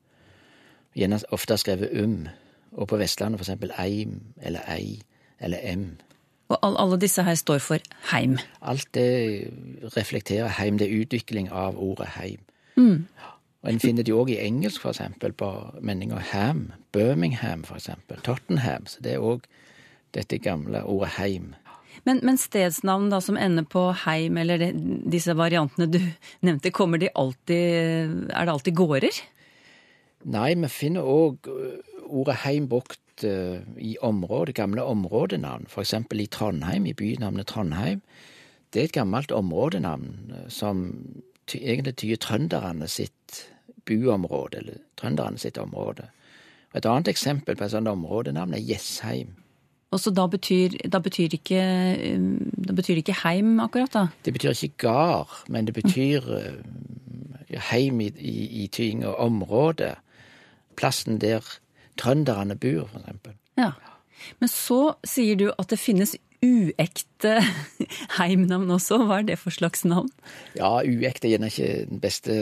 Gjerne 0.95 1.19
ofte 1.31 1.57
skrevet 1.57 2.04
um. 2.04 2.28
Og 2.73 2.88
på 2.88 2.97
Vestlandet 2.97 3.40
for 3.40 3.45
eksempel 3.45 3.73
eim 3.78 4.21
eller 4.42 4.61
ei 4.69 5.02
eller 5.40 5.59
em. 5.62 5.99
Og 6.53 6.59
all, 6.61 6.77
alle 6.79 6.99
disse 7.01 7.25
her 7.25 7.37
står 7.39 7.63
for 7.65 7.85
heim. 8.13 8.37
Alt 8.61 8.91
det 8.97 9.49
reflekterer 9.97 10.53
heim, 10.59 10.77
det 10.79 10.91
er 10.91 11.03
utvikling 11.07 11.49
av 11.49 11.79
ordet 11.81 12.13
heim. 12.19 12.43
Og 13.63 13.71
En 13.71 13.79
finner 13.81 14.03
det 14.03 14.11
jo 14.11 14.21
òg 14.25 14.33
i 14.35 14.41
engelsk, 14.43 14.85
eksempel, 14.91 15.33
på 15.39 15.49
meninga 15.81 16.19
ham. 16.33 16.73
Birmingham, 16.93 17.63
eksempel. 17.71 18.19
Tottenham. 18.27 18.89
Så 18.91 19.05
det 19.05 19.15
er 19.15 19.23
òg 19.23 19.47
dette 20.13 20.41
gamle 20.43 20.83
ordet 20.83 21.15
heim. 21.17 21.53
Men, 22.09 22.19
men 22.27 22.41
stedsnavn 22.41 23.13
da 23.13 23.21
som 23.23 23.39
ender 23.39 23.65
på 23.71 23.85
heim, 24.05 24.41
eller 24.43 24.59
det, 24.59 24.73
disse 25.13 25.37
variantene 25.39 25.87
du 25.93 26.01
nevnte, 26.47 26.75
kommer 26.75 26.99
de 26.99 27.13
alltid 27.15 28.33
Er 28.33 28.49
det 28.49 28.57
alltid 28.57 28.77
gårder? 28.77 29.23
Nei, 30.33 30.53
vi 30.59 30.71
finner 30.71 31.07
òg 31.07 31.47
ordet 32.13 32.41
heim 32.43 32.67
brukt 32.71 33.01
eh, 33.25 33.61
i 33.79 33.97
området, 34.00 34.55
gamle 34.55 34.83
områdenavn. 34.83 35.67
For 35.69 35.83
eksempel 35.83 36.21
i 36.21 36.26
Trondheim, 36.26 36.87
i 36.87 36.95
bynavnet 36.95 37.47
Trondheim. 37.47 38.02
Det 38.73 38.81
er 38.81 38.85
et 38.85 38.93
gammelt 38.93 39.33
områdenavn 39.33 40.33
eh, 40.33 40.49
som 40.49 40.87
egentlig 41.52 41.97
tyder 41.97 42.17
trønderne 42.17 42.88
sitt 42.88 43.47
buområde, 43.87 44.59
eller 44.59 44.83
trønderne 44.97 45.38
sitt 45.38 45.59
område. 45.59 46.09
Og 46.73 46.79
Et 46.79 46.87
annet 46.87 47.09
eksempel 47.09 47.57
på 47.57 47.64
et 47.64 47.71
sånt 47.71 47.88
områdenavn 47.88 48.55
er 48.55 48.64
Jessheim. 48.64 49.35
Og 49.93 50.00
så 50.00 50.11
da 50.11 50.25
betyr, 50.26 50.79
da 50.88 50.99
betyr 51.05 51.35
ikke 51.37 51.62
um, 52.17 52.52
Da 52.57 52.73
betyr 52.73 53.02
ikke 53.02 53.17
heim 53.25 53.61
akkurat, 53.61 53.93
da? 53.93 54.07
Det 54.25 54.33
betyr 54.33 54.55
ikke 54.57 54.87
gard, 54.87 55.35
men 55.49 55.67
det 55.67 55.75
betyr 55.75 56.29
eh, 56.38 57.59
heim 57.71 58.00
i, 58.00 58.09
i, 58.17 58.62
i 58.62 58.67
tyding 58.73 59.05
og 59.07 59.19
område. 59.21 59.95
Plassen 60.76 61.21
der 61.21 61.45
trønderne 62.01 62.57
bor, 62.57 62.91
eksempel. 62.99 63.35
Ja. 63.59 63.73
Men 64.39 64.51
så 64.51 64.95
sier 65.07 65.39
du 65.39 65.49
at 65.59 65.73
det 65.73 65.81
finnes 65.83 66.15
uekte 66.43 67.39
heimnavn 68.19 68.71
også. 68.75 69.01
Hva 69.07 69.21
er 69.21 69.31
det 69.31 69.39
for 69.41 69.55
slags 69.55 69.85
navn? 69.87 70.11
Ja, 70.59 70.81
uekte 70.83 71.29
er 71.29 71.37
gjerne 71.37 71.51
ikke 71.53 71.73
den 71.91 72.03
beste 72.03 72.37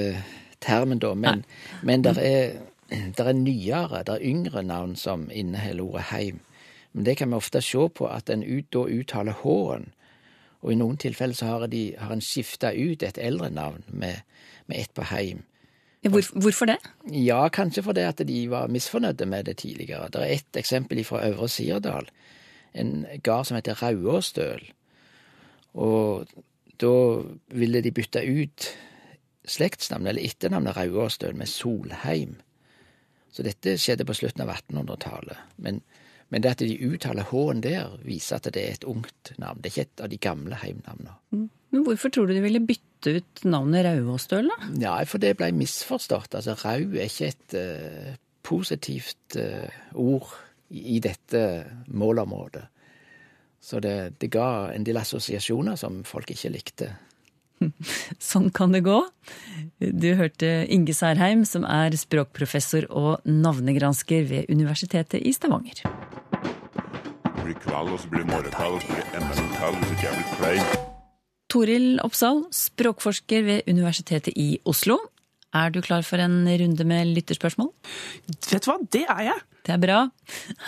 termen, 0.61 1.01
da, 1.01 1.15
men, 1.15 1.45
men 1.83 2.05
der 2.05 2.21
er, 2.21 2.59
der 2.91 3.33
er 3.33 3.37
nyere, 3.37 4.03
der 4.07 4.19
er 4.19 4.25
yngre 4.25 4.63
navn 4.63 4.97
som 4.97 5.29
inneholder 5.33 5.85
ordet 5.85 6.09
heim. 6.11 6.41
Men 6.93 7.07
det 7.07 7.17
kan 7.17 7.31
vi 7.31 7.39
ofte 7.39 7.63
se 7.63 7.89
på 7.89 8.09
at 8.11 8.31
en 8.31 8.43
ut, 8.43 8.73
da 8.73 8.85
uttaler 8.89 9.37
H-en. 9.43 9.93
Og 10.61 10.73
i 10.73 10.77
noen 10.77 10.99
tilfeller 11.01 11.37
så 11.37 11.47
har, 11.47 11.67
de, 11.73 11.95
har 11.99 12.13
en 12.13 12.25
skifta 12.25 12.73
ut 12.75 13.03
et 13.03 13.19
eldre 13.19 13.49
navn 13.51 13.85
med, 13.89 14.21
med 14.67 14.81
ett 14.83 14.93
på 14.95 15.07
heim. 15.09 15.45
Hvor, 16.09 16.41
hvorfor 16.41 16.67
det? 16.71 16.79
Ja, 17.13 17.49
kanskje 17.53 17.83
fordi 17.85 18.01
at 18.09 18.23
de 18.25 18.51
var 18.51 18.71
misfornøyde 18.73 19.27
med 19.27 19.45
det 19.45 19.57
tidligere. 19.61 20.09
Det 20.09 20.23
er 20.23 20.37
ett 20.39 20.57
eksempel 20.57 21.05
fra 21.05 21.27
Øvre 21.29 21.49
Sirdal. 21.49 22.09
En 22.75 23.07
gard 23.23 23.45
som 23.45 23.59
heter 23.59 23.83
Rauåstøl. 23.83 24.63
Og 25.75 26.27
da 26.81 26.95
ville 27.53 27.83
de 27.85 27.93
bytte 27.93 28.23
ut 28.25 28.71
slektsnavnet, 29.45 30.09
eller 30.09 30.25
etternavnet 30.25 30.77
Rauåstøl, 30.77 31.37
med 31.37 31.47
Solheim. 31.47 32.39
Så 33.31 33.45
dette 33.47 33.77
skjedde 33.79 34.07
på 34.09 34.17
slutten 34.17 34.43
av 34.47 34.55
1800-tallet. 34.57 35.37
Men, 35.57 35.83
men, 36.29 36.43
det 36.43 36.57
at 36.57 36.65
de 36.65 36.81
uttaler 36.81 37.29
H-en 37.29 37.61
der, 37.63 37.99
viser 38.05 38.41
at 38.41 38.49
det 38.55 38.65
er 38.65 38.79
et 38.79 38.89
ungt 38.89 39.35
navn. 39.39 39.61
Det 39.61 39.71
er 39.71 39.77
ikke 39.77 39.89
et 39.89 40.05
av 40.07 40.11
de 40.11 40.19
gamle 40.19 40.59
heimnavnene. 40.65 41.17
Mm. 41.31 41.49
Men 41.71 41.85
hvorfor 41.87 42.13
tror 42.13 42.27
du 42.29 42.35
de 42.35 42.43
ville 42.45 42.63
bytte 42.63 43.17
ut 43.21 43.45
navnet 43.47 43.87
Rauåstøl, 43.87 44.51
da? 44.51 44.71
Ja, 44.83 44.97
for 45.09 45.23
det 45.23 45.37
ble 45.39 45.53
misforstått. 45.57 46.35
Altså, 46.39 46.57
rau 46.65 46.97
er 46.99 47.07
ikke 47.07 47.31
et 47.31 47.57
uh, 47.57 48.17
positivt 48.47 49.39
uh, 49.39 49.71
ord 49.95 50.33
i, 50.69 50.97
i 50.97 51.03
dette 51.03 51.45
målområdet. 51.87 52.67
Så 53.61 53.81
det, 53.85 54.17
det 54.21 54.33
ga 54.33 54.73
en 54.73 54.85
del 54.87 54.99
assosiasjoner 55.01 55.77
som 55.79 56.03
folk 56.09 56.33
ikke 56.33 56.53
likte. 56.57 56.91
Sånn 58.31 58.49
kan 58.57 58.73
det 58.75 58.83
gå. 58.87 58.99
Du 59.79 60.11
hørte 60.17 60.51
Inge 60.73 60.97
Særheim, 60.97 61.45
som 61.49 61.67
er 61.69 61.97
språkprofessor 61.97 62.89
og 62.91 63.27
navnegransker 63.29 64.29
ved 64.33 64.53
Universitetet 64.53 65.21
i 65.21 65.35
Stavanger. 65.37 65.85
Det 65.85 67.45
blir 67.45 67.59
kvall, 67.65 67.93
og 67.93 68.01
så 68.01 68.13
blir 68.13 68.25
det 68.25 68.33
morgentall, 68.33 68.79
og 68.79 68.87
så 68.87 68.95
blir 68.95 69.05
det 69.05 69.27
NM-tall, 69.27 69.77
og 69.77 69.91
så 69.91 69.99
blir 70.41 70.63
det. 70.63 70.80
Toril 71.51 71.99
Oppsal, 72.05 72.45
språkforsker 72.55 73.47
ved 73.47 73.71
Universitetet 73.71 74.37
i 74.39 74.61
Oslo. 74.69 75.01
Er 75.51 75.73
du 75.75 75.81
klar 75.83 76.05
for 76.07 76.23
en 76.23 76.45
runde 76.47 76.85
med 76.87 77.11
lytterspørsmål? 77.17 77.73
Vet 78.29 78.63
du 78.63 78.69
hva, 78.71 78.77
det 78.95 79.03
er 79.03 79.23
jeg. 79.33 79.47
Det 79.67 79.73
er 79.75 79.81
bra. 79.83 79.97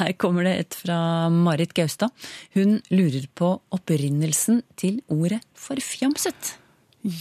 Her 0.01 0.11
kommer 0.21 0.47
det 0.47 0.57
et 0.59 0.77
fra 0.77 0.97
Marit 1.33 1.73
Gaustad. 1.77 2.11
Hun 2.57 2.81
lurer 2.91 3.29
på 3.39 3.55
opprinnelsen 3.73 4.65
til 4.77 4.99
ordet 5.13 5.41
forfjamset. 5.55 6.57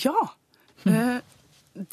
Ja. 0.02 0.26
Eh, 0.90 1.22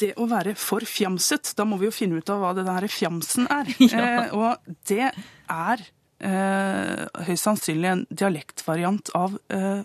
det 0.01 0.15
å 0.19 0.27
være 0.31 0.57
forfjamset, 0.59 1.53
da 1.59 1.69
må 1.69 1.79
vi 1.79 1.91
jo 1.91 1.95
finne 1.95 2.19
ut 2.19 2.33
av 2.33 2.43
hva 2.43 2.57
det 2.57 2.65
der 2.69 2.89
fjamsen 2.89 3.49
er. 3.53 3.71
Ja. 3.93 4.09
Eh, 4.09 4.35
og 4.35 4.75
det 4.89 5.13
er 5.13 5.87
eh, 6.25 7.07
høyst 7.29 7.45
sannsynlig 7.45 7.93
en 7.93 8.05
dialektvariant 8.09 9.13
av 9.21 9.37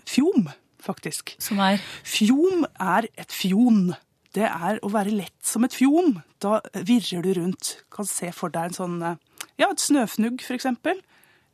fjom, 0.08 0.48
faktisk. 0.84 1.34
Som 1.42 1.62
er? 1.64 1.82
Fjom 2.06 2.66
er 2.80 3.08
et 3.20 3.32
fjon. 3.34 3.94
Det 4.34 4.46
er 4.48 4.80
å 4.82 4.90
være 4.92 5.14
lett 5.14 5.46
som 5.46 5.66
et 5.66 5.74
fjom. 5.76 6.18
Da 6.42 6.58
virrer 6.74 7.24
du 7.24 7.32
rundt. 7.38 7.76
Kan 7.94 8.08
se 8.08 8.32
for 8.34 8.52
deg 8.54 8.70
en 8.70 8.78
sånn 8.78 8.98
eh, 9.02 9.20
Ja, 9.60 9.70
et 9.70 9.82
snøfnugg, 9.82 10.42
eksempel. 10.54 11.00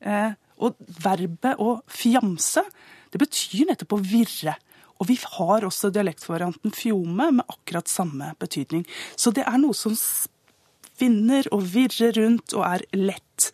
Eh, 0.01 0.33
og 0.61 0.77
verbet 1.05 1.61
å 1.61 1.81
fjamse, 1.89 2.65
det 3.13 3.21
betyr 3.21 3.71
nettopp 3.71 3.97
å 3.97 4.03
virre. 4.05 4.57
Og 5.01 5.09
vi 5.09 5.17
har 5.21 5.65
også 5.65 5.89
dialektvarianten 5.93 6.75
fjome 6.77 7.31
med 7.39 7.49
akkurat 7.49 7.89
samme 7.89 8.35
betydning. 8.41 8.85
Så 9.17 9.33
det 9.37 9.47
er 9.49 9.57
noe 9.61 9.77
som 9.77 9.97
spinner 9.97 11.49
og 11.55 11.65
virrer 11.73 12.13
rundt 12.19 12.53
og 12.57 12.67
er 12.69 12.85
lett. 12.97 13.51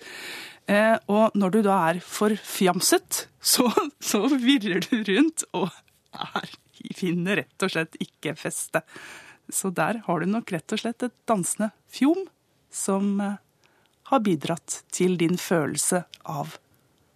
Eh, 0.67 0.97
og 1.07 1.35
når 1.39 1.55
du 1.55 1.61
da 1.67 1.77
er 1.93 2.03
forfjamset, 2.03 3.27
så, 3.39 3.69
så 4.03 4.25
virrer 4.33 4.83
du 4.83 4.99
rundt 5.07 5.47
og 5.55 5.71
er, 6.17 6.51
finner 6.97 7.43
rett 7.43 7.67
og 7.67 7.73
slett 7.73 7.99
ikke 8.03 8.35
feste. 8.39 8.83
Så 9.53 9.71
der 9.71 10.03
har 10.07 10.21
du 10.21 10.27
nok 10.31 10.51
rett 10.51 10.75
og 10.75 10.83
slett 10.83 11.07
et 11.07 11.15
dansende 11.29 11.71
fjom 11.93 12.27
som 12.75 13.21
eh, 13.23 13.39
har 14.11 14.23
bidratt 14.27 14.83
til 14.95 15.17
din 15.21 15.39
følelse 15.39 16.03
av 16.27 16.59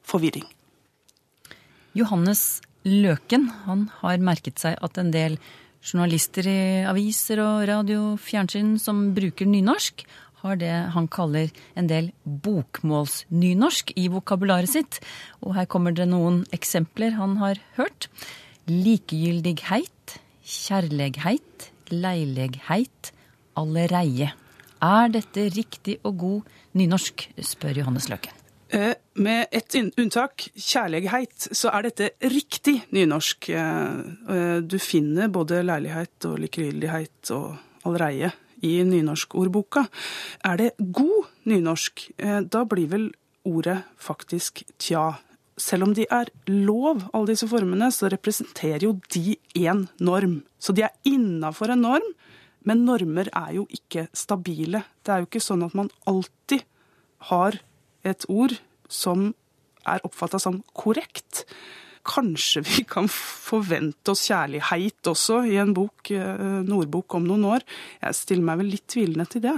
forvirring. 0.07 0.47
Johannes 1.99 2.61
Løken 2.87 3.50
han 3.66 3.88
har 4.00 4.23
merket 4.25 4.62
seg 4.62 4.78
at 4.80 4.97
en 4.99 5.11
del 5.12 5.37
journalister 5.85 6.47
i 6.49 6.61
aviser 6.88 7.40
og 7.42 7.66
radio, 7.69 8.14
fjernsyn 8.21 8.76
som 8.80 9.11
bruker 9.16 9.49
nynorsk, 9.49 10.04
har 10.42 10.59
det 10.61 10.73
han 10.94 11.09
kaller 11.12 11.50
en 11.78 11.88
del 11.90 12.11
bokmålsnynorsk 12.25 13.92
i 14.00 14.09
vokabularet 14.12 14.70
sitt. 14.73 15.00
Og 15.44 15.54
her 15.59 15.68
kommer 15.70 15.94
det 15.97 16.09
noen 16.11 16.42
eksempler 16.56 17.16
han 17.18 17.38
har 17.42 17.61
hørt. 17.78 18.09
Likegyldigheit, 18.70 20.19
kjærlegheit, 20.45 21.71
leilegheit, 21.93 23.12
allereie. 23.58 24.32
Er 24.80 25.08
dette 25.12 25.49
riktig 25.52 25.99
og 26.08 26.21
god 26.21 26.52
nynorsk, 26.78 27.26
spør 27.45 27.82
Johannes 27.82 28.08
Løken. 28.08 28.36
Eh, 28.71 28.95
med 29.19 29.49
ett 29.50 29.75
unntak, 29.75 30.47
kjærlighet, 30.54 31.50
så 31.52 31.73
er 31.75 31.88
dette 31.88 32.12
riktig 32.23 32.76
nynorsk. 32.95 33.50
Du 34.62 34.78
finner 34.78 35.28
både 35.28 35.65
leilighet 35.67 36.28
og 36.30 36.38
likegyldighet 36.45 37.34
og 37.34 37.58
allereie 37.84 38.30
i 38.66 38.80
nynorskordboka. 38.86 39.86
Er 40.44 40.60
det 40.60 40.70
god 40.78 41.30
nynorsk, 41.49 42.06
da 42.50 42.64
blir 42.68 42.90
vel 42.90 43.08
ordet 43.49 43.80
faktisk 44.00 44.62
tja. 44.78 45.18
Selv 45.60 45.88
om 45.88 45.94
de 45.96 46.06
er 46.08 46.30
lov, 46.49 47.02
alle 47.12 47.32
disse 47.32 47.49
formene, 47.49 47.90
så 47.92 48.08
representerer 48.12 48.86
jo 48.86 48.94
de 49.12 49.36
én 49.56 49.86
norm. 50.00 50.42
Så 50.60 50.73
de 50.76 50.86
er 50.86 50.96
innafor 51.08 51.73
en 51.75 51.84
norm, 51.84 52.06
men 52.64 52.84
normer 52.84 53.28
er 53.32 53.54
jo 53.56 53.66
ikke 53.73 54.06
stabile. 54.16 54.84
Det 55.04 55.12
er 55.12 55.23
jo 55.23 55.28
ikke 55.28 55.44
sånn 55.44 55.64
at 55.64 55.76
man 55.76 55.88
alltid 56.08 56.64
har 57.30 57.60
et 58.04 58.25
ord 58.28 58.56
som 58.88 59.30
er 59.88 60.02
oppfatta 60.04 60.40
som 60.40 60.62
korrekt. 60.76 61.44
Kanskje 62.06 62.63
vi 62.65 62.82
kan 62.89 63.08
forvente 63.13 64.15
oss 64.15 64.23
kjærlighet 64.30 65.08
også 65.10 65.43
i 65.50 65.58
en 65.60 65.75
bok, 65.76 66.10
en 66.17 66.71
ordbok 66.73 67.17
om 67.19 67.26
noen 67.28 67.45
år. 67.45 67.65
Jeg 68.00 68.17
stiller 68.17 68.47
meg 68.47 68.63
vel 68.63 68.71
litt 68.73 68.86
tvilende 68.89 69.26
til 69.28 69.45
det. 69.45 69.56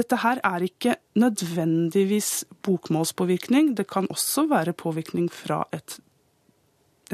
Dette 0.00 0.18
her 0.24 0.40
er 0.42 0.66
ikke 0.66 0.96
nødvendigvis 1.20 2.32
bokmålspåvirkning. 2.66 3.74
Det 3.78 3.86
kan 3.90 4.10
også 4.10 4.48
være 4.50 4.74
påvirkning 4.74 5.28
fra 5.30 5.62
et, 5.70 6.00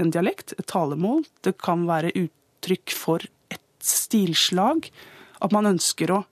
en 0.01 0.13
dialekt, 0.15 0.55
et 0.57 0.69
talemål. 0.73 1.27
Det 1.45 1.59
kan 1.61 1.85
være 1.91 2.15
uttrykk 2.17 2.97
for 2.97 3.27
et 3.53 3.61
stilslag. 3.85 4.89
At 5.41 5.53
man 5.53 5.69
ønsker 5.69 6.15
å 6.17 6.23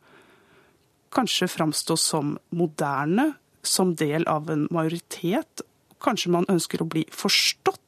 kanskje 1.14 1.49
framstå 1.49 1.97
som 2.01 2.38
moderne, 2.57 3.35
som 3.62 3.92
del 3.99 4.25
av 4.31 4.49
en 4.53 4.64
majoritet. 4.73 5.64
Kanskje 6.01 6.33
man 6.33 6.49
ønsker 6.49 6.81
å 6.83 6.88
bli 6.88 7.05
forstått. 7.12 7.85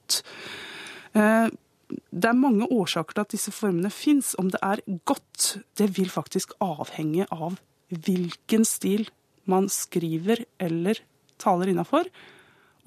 Det 1.11 2.29
er 2.29 2.37
mange 2.38 2.68
årsaker 2.70 3.16
til 3.16 3.25
at 3.27 3.33
disse 3.35 3.53
formene 3.55 3.90
fins. 3.90 4.35
Om 4.38 4.51
det 4.55 4.61
er 4.62 4.83
godt, 5.11 5.57
det 5.79 5.88
vil 5.96 6.11
faktisk 6.12 6.55
avhenge 6.62 7.27
av 7.35 7.59
hvilken 7.90 8.66
stil 8.68 9.09
man 9.51 9.66
skriver 9.73 10.44
eller 10.62 11.01
taler 11.40 11.73
innafor. 11.73 12.07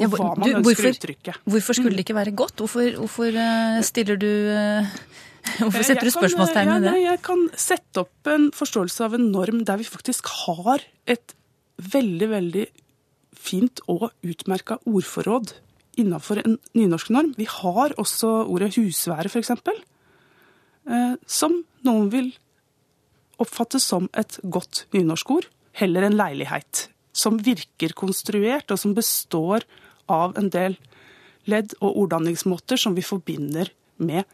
Og 0.01 0.09
hva 0.09 0.31
man 0.33 0.47
du, 0.47 0.55
ønsker 0.57 0.65
hvorfor, 0.65 0.87
å 0.87 0.95
uttrykke. 0.95 1.35
Hvorfor 1.53 1.77
skulle 1.77 1.97
det 1.97 2.05
ikke 2.07 2.17
være 2.17 2.33
godt? 2.37 2.63
Hvorfor, 2.63 2.95
hvorfor 2.97 3.37
eh, 3.43 3.79
stiller 3.85 4.17
du 4.19 4.29
eh, 4.29 4.93
Hvorfor 5.59 5.83
setter 5.85 6.01
du 6.01 6.09
Jeg 6.09 6.15
du 6.15 6.17
spørsmålstegn 6.17 6.71
ved 6.71 6.87
det? 6.87 6.93
ja, 7.03 7.11
Jeg 7.11 7.21
kan 7.27 7.43
sette 7.59 8.05
opp 8.05 8.31
en 8.31 8.47
forståelse 8.55 9.05
av 9.05 9.17
en 9.19 9.27
norm 9.33 9.61
der 9.67 9.81
vi 9.81 9.87
faktisk 9.87 10.31
har 10.45 10.85
et 11.05 11.35
veldig, 11.93 12.29
veldig 12.31 12.65
fint 13.43 13.83
og 13.91 14.09
utmerka 14.23 14.79
ordforråd 14.87 15.53
innafor 15.99 16.41
en 16.43 16.57
nynorsk 16.73 17.11
norm. 17.13 17.33
Vi 17.37 17.47
har 17.49 17.95
også 18.01 18.31
ordet 18.49 18.73
husvære, 18.77 19.29
f.eks., 19.29 19.51
eh, 19.53 21.15
som 21.25 21.59
noen 21.85 22.09
vil 22.13 22.31
oppfatte 23.41 23.81
som 23.81 24.09
et 24.17 24.39
godt 24.43 24.85
nynorskord, 24.95 25.47
heller 25.77 26.07
en 26.07 26.17
leilighet. 26.17 26.87
Som 27.13 27.39
virker 27.45 27.93
konstruert, 27.97 28.71
og 28.71 28.79
som 28.81 28.95
består 28.97 29.65
av 30.11 30.37
en 30.39 30.49
del 30.53 30.77
ledd 31.49 31.75
og 31.81 31.97
orddanningsmåter 32.05 32.79
som 32.79 32.95
vi 32.95 33.03
forbinder 33.05 33.69
med 34.03 34.27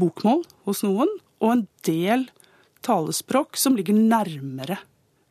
bokmål 0.00 0.44
hos 0.68 0.82
noen, 0.86 1.10
og 1.40 1.52
en 1.52 1.66
del 1.86 2.26
talespråk 2.86 3.58
som 3.60 3.76
ligger 3.76 3.96
nærmere 3.96 4.78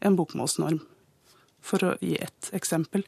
en 0.05 0.17
bokmålsnorm. 0.17 0.81
For 1.65 1.81
å 1.81 1.95
gi 2.03 2.17
ett 2.21 2.51
eksempel. 2.53 3.05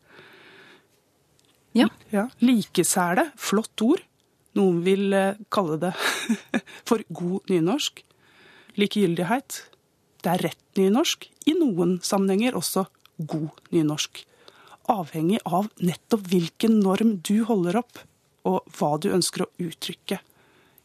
Ja. 1.78 2.28
Likesæle, 2.44 3.30
flott 3.38 3.84
ord. 3.86 4.04
Noen 4.58 4.82
vil 4.86 5.14
eh, 5.14 5.40
kalle 5.54 5.78
det 5.82 5.94
for 6.88 7.04
god 7.14 7.52
nynorsk. 7.52 8.04
Likegyldighet, 8.78 9.62
det 10.24 10.34
er 10.34 10.46
rett 10.50 10.80
nynorsk. 10.80 11.28
I 11.50 11.56
noen 11.58 11.98
sammenhenger 12.06 12.58
også 12.58 12.88
god 13.18 13.50
nynorsk. 13.74 14.24
avhengig 14.88 15.42
av 15.44 15.66
nettopp 15.84 16.30
hvilken 16.32 16.78
norm 16.80 17.18
du 17.20 17.44
holder 17.44 17.82
opp, 17.82 17.98
og 18.48 18.64
hva 18.78 18.94
du 19.04 19.10
ønsker 19.12 19.44
å 19.44 19.50
uttrykke 19.60 20.22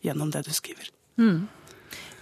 gjennom 0.02 0.32
det 0.34 0.42
du 0.48 0.50
skriver. 0.50 0.88
Mm. 1.22 1.46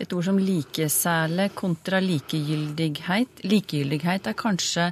Et 0.00 0.12
ord 0.12 0.26
som 0.26 0.37
likesæle 0.40 1.48
kontra 1.56 2.02
likegyldighet. 2.04 3.40
Likegyldighet 3.48 4.28
er 4.28 4.37
kanskje 4.37 4.90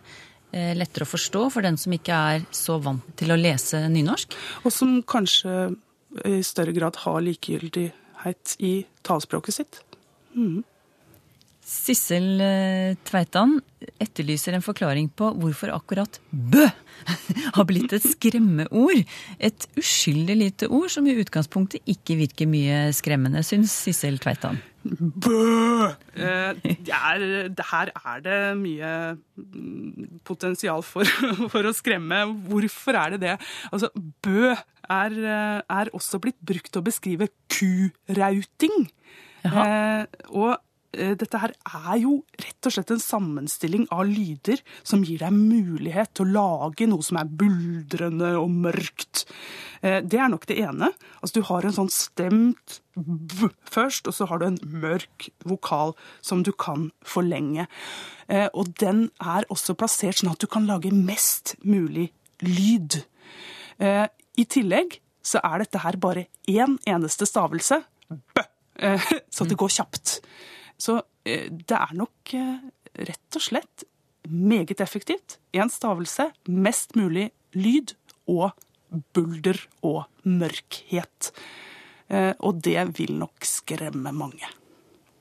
lettere 0.53 1.05
å 1.05 1.11
forstå 1.11 1.43
for 1.53 1.67
den 1.67 1.77
som 1.81 1.93
ikke 1.93 2.19
er 2.33 2.47
så 2.57 2.79
vant 2.81 3.05
til 3.21 3.35
å 3.35 3.39
lese 3.39 3.83
nynorsk? 3.93 4.37
Og 4.65 4.73
som 4.73 4.99
kanskje 5.05 5.75
i 6.25 6.41
større 6.47 6.73
grad 6.73 6.97
har 7.05 7.21
likegyldighet 7.25 8.57
i 8.65 8.73
talespråket 9.05 9.59
sitt. 9.59 9.81
Mm. 10.33 10.63
Sissel 11.69 12.41
eh, 12.41 12.95
Tveitan 13.05 13.59
etterlyser 14.01 14.57
en 14.57 14.65
forklaring 14.65 15.11
på 15.13 15.29
hvorfor 15.37 15.75
akkurat 15.75 16.17
bø 16.33 16.65
har 17.57 17.67
blitt 17.69 17.93
et 17.93 18.07
skremmeord. 18.07 19.03
Et 19.37 19.67
uskyldig 19.79 20.37
lite 20.39 20.71
ord 20.73 20.89
som 20.93 21.07
i 21.07 21.17
utgangspunktet 21.21 21.85
ikke 21.93 22.17
virker 22.23 22.49
mye 22.49 22.89
skremmende, 22.97 23.45
syns 23.45 23.75
Sissel 23.85 24.17
Tveitan. 24.23 24.57
Bø! 24.89 25.91
Eh, 26.17 26.57
det 26.65 26.95
er, 26.95 27.25
det 27.53 27.67
her 27.69 27.93
er 27.93 28.23
det 28.25 28.39
mye 28.63 28.93
mm, 29.37 30.21
potensial 30.25 30.81
for, 30.87 31.05
for 31.53 31.69
å 31.69 31.75
skremme. 31.77 32.23
Hvorfor 32.49 32.97
er 32.97 33.17
det 33.17 33.21
det? 33.27 33.37
Altså, 33.69 33.93
bø 34.25 34.55
er, 34.55 35.19
eh, 35.21 35.61
er 35.61 35.93
også 35.93 36.23
blitt 36.25 36.41
brukt 36.41 36.73
til 36.73 36.81
å 36.81 36.89
beskrive 36.89 37.29
kurauting. 37.53 38.89
Eh, 39.45 40.07
og 40.33 40.57
dette 40.93 41.39
her 41.43 41.53
er 41.53 41.99
jo 42.01 42.15
rett 42.41 42.69
og 42.69 42.73
slett 42.73 42.91
en 42.95 43.03
sammenstilling 43.03 43.85
av 43.93 44.07
lyder 44.09 44.63
som 44.87 45.03
gir 45.05 45.21
deg 45.21 45.35
mulighet 45.37 46.15
til 46.17 46.31
å 46.31 46.37
lage 46.39 46.89
noe 46.89 47.05
som 47.05 47.19
er 47.21 47.29
buldrende 47.29 48.31
og 48.41 48.49
mørkt. 48.65 49.27
Eh, 49.83 50.01
det 50.03 50.19
er 50.19 50.31
nok 50.33 50.47
det 50.49 50.59
ene. 50.63 50.91
Altså 51.21 51.41
Du 51.41 51.47
har 51.51 51.65
en 51.65 51.77
sånn 51.77 51.93
stemt 51.93 52.81
b 52.97 53.51
først, 53.71 54.09
og 54.09 54.17
så 54.17 54.27
har 54.27 54.41
du 54.41 54.49
en 54.49 54.61
mørk 54.65 55.29
vokal 55.47 55.95
som 56.21 56.43
du 56.43 56.51
kan 56.53 56.91
forlenge. 57.07 57.69
Eh, 58.29 58.49
og 58.55 58.75
den 58.81 59.11
er 59.21 59.47
også 59.53 59.77
plassert 59.79 60.23
sånn 60.23 60.33
at 60.33 60.41
du 60.43 60.49
kan 60.51 60.67
lage 60.67 60.93
mest 60.95 61.57
mulig 61.63 62.11
lyd. 62.43 63.03
I 63.79 64.45
tillegg 64.51 64.97
så 65.23 65.39
er 65.47 65.63
dette 65.63 65.79
her 65.85 65.95
bare 66.03 66.25
én 66.51 66.75
eneste 66.89 67.27
stavelse. 67.29 67.79
Bø! 68.11 68.43
Så 69.35 69.45
det 69.47 69.59
går 69.59 69.71
kjapt. 69.75 70.19
Så 70.79 71.01
eh, 71.27 71.49
det 71.51 71.77
er 71.77 71.95
nok 71.99 72.35
eh, 72.39 72.59
rett 73.09 73.39
og 73.39 73.45
slett 73.45 73.87
meget 74.29 74.81
effektivt. 74.85 75.39
Én 75.57 75.71
stavelse, 75.73 76.31
mest 76.47 76.95
mulig 76.99 77.31
lyd 77.57 77.97
og 78.29 78.53
bulder 79.17 79.61
og 79.85 80.07
mørkhet. 80.25 81.33
Eh, 82.09 82.33
og 82.39 82.63
det 82.65 82.79
vil 82.99 83.17
nok 83.19 83.45
skremme 83.47 84.15
mange. 84.15 84.49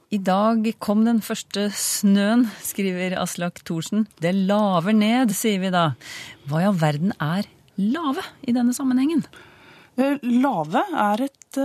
I 0.08 0.22
dag 0.24 0.63
kom 0.80 1.02
den 1.04 1.20
første 1.20 1.65
snøen, 1.76 2.46
skriver 2.63 3.17
Aslak 3.20 3.60
Thorsen. 3.67 4.06
Det 4.24 4.32
laver 4.32 4.96
ned, 4.96 5.34
sier 5.36 5.60
vi 5.60 5.74
da. 5.74 5.89
Hva 6.48 6.63
i 6.63 6.67
all 6.70 6.80
verden 6.80 7.12
er 7.20 7.50
lave 7.76 8.24
i 8.48 8.56
denne 8.56 8.76
sammenhengen? 8.78 9.26
Lave 9.98 10.86
er 10.93 11.26
et 11.26 11.60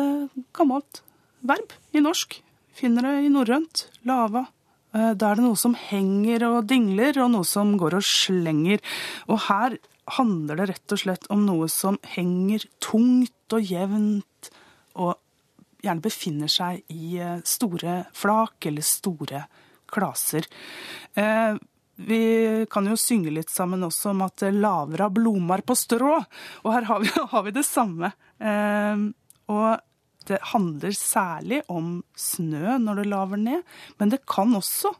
gammelt 0.56 1.04
verb 1.46 1.76
i 1.94 2.02
norsk 2.02 2.40
finner 2.76 3.06
det 3.06 3.14
i 3.26 3.32
norrønt. 3.32 3.86
Lava. 4.08 4.46
Eh, 4.92 5.12
da 5.16 5.30
er 5.30 5.38
det 5.38 5.46
noe 5.46 5.58
som 5.58 5.74
henger 5.78 6.44
og 6.50 6.68
dingler, 6.70 7.16
og 7.24 7.32
noe 7.32 7.48
som 7.48 7.74
går 7.80 7.98
og 7.98 8.06
slenger. 8.06 8.82
Og 9.28 9.40
her 9.48 9.78
handler 10.18 10.60
det 10.60 10.68
rett 10.72 10.94
og 10.94 11.02
slett 11.04 11.28
om 11.32 11.44
noe 11.46 11.68
som 11.72 11.98
henger 12.14 12.66
tungt 12.82 13.56
og 13.56 13.72
jevnt, 13.72 14.52
og 15.00 15.16
gjerne 15.82 16.04
befinner 16.04 16.50
seg 16.52 16.82
i 16.92 17.16
eh, 17.18 17.42
store 17.48 18.02
flak 18.16 18.68
eller 18.68 18.86
store 18.86 19.44
klaser. 19.92 20.48
Eh, 21.14 21.54
vi 22.02 22.20
kan 22.72 22.86
jo 22.88 22.96
synge 22.98 23.30
litt 23.30 23.52
sammen 23.52 23.84
også 23.84 24.10
om 24.10 24.22
at 24.24 24.42
'lavra 24.48 25.10
blomar 25.12 25.60
på 25.62 25.76
strå, 25.76 26.16
og 26.64 26.70
her 26.72 26.88
har 26.88 27.00
vi, 27.00 27.10
har 27.32 27.42
vi 27.46 27.52
det 27.54 27.64
samme. 27.68 28.10
Og 29.52 29.66
det 30.28 30.40
handler 30.52 30.94
særlig 30.96 31.62
om 31.72 32.00
snø 32.18 32.78
når 32.82 33.02
det 33.02 33.08
laver 33.10 33.40
ned, 33.40 33.62
men 33.98 34.12
det 34.12 34.24
kan 34.30 34.54
også 34.58 34.94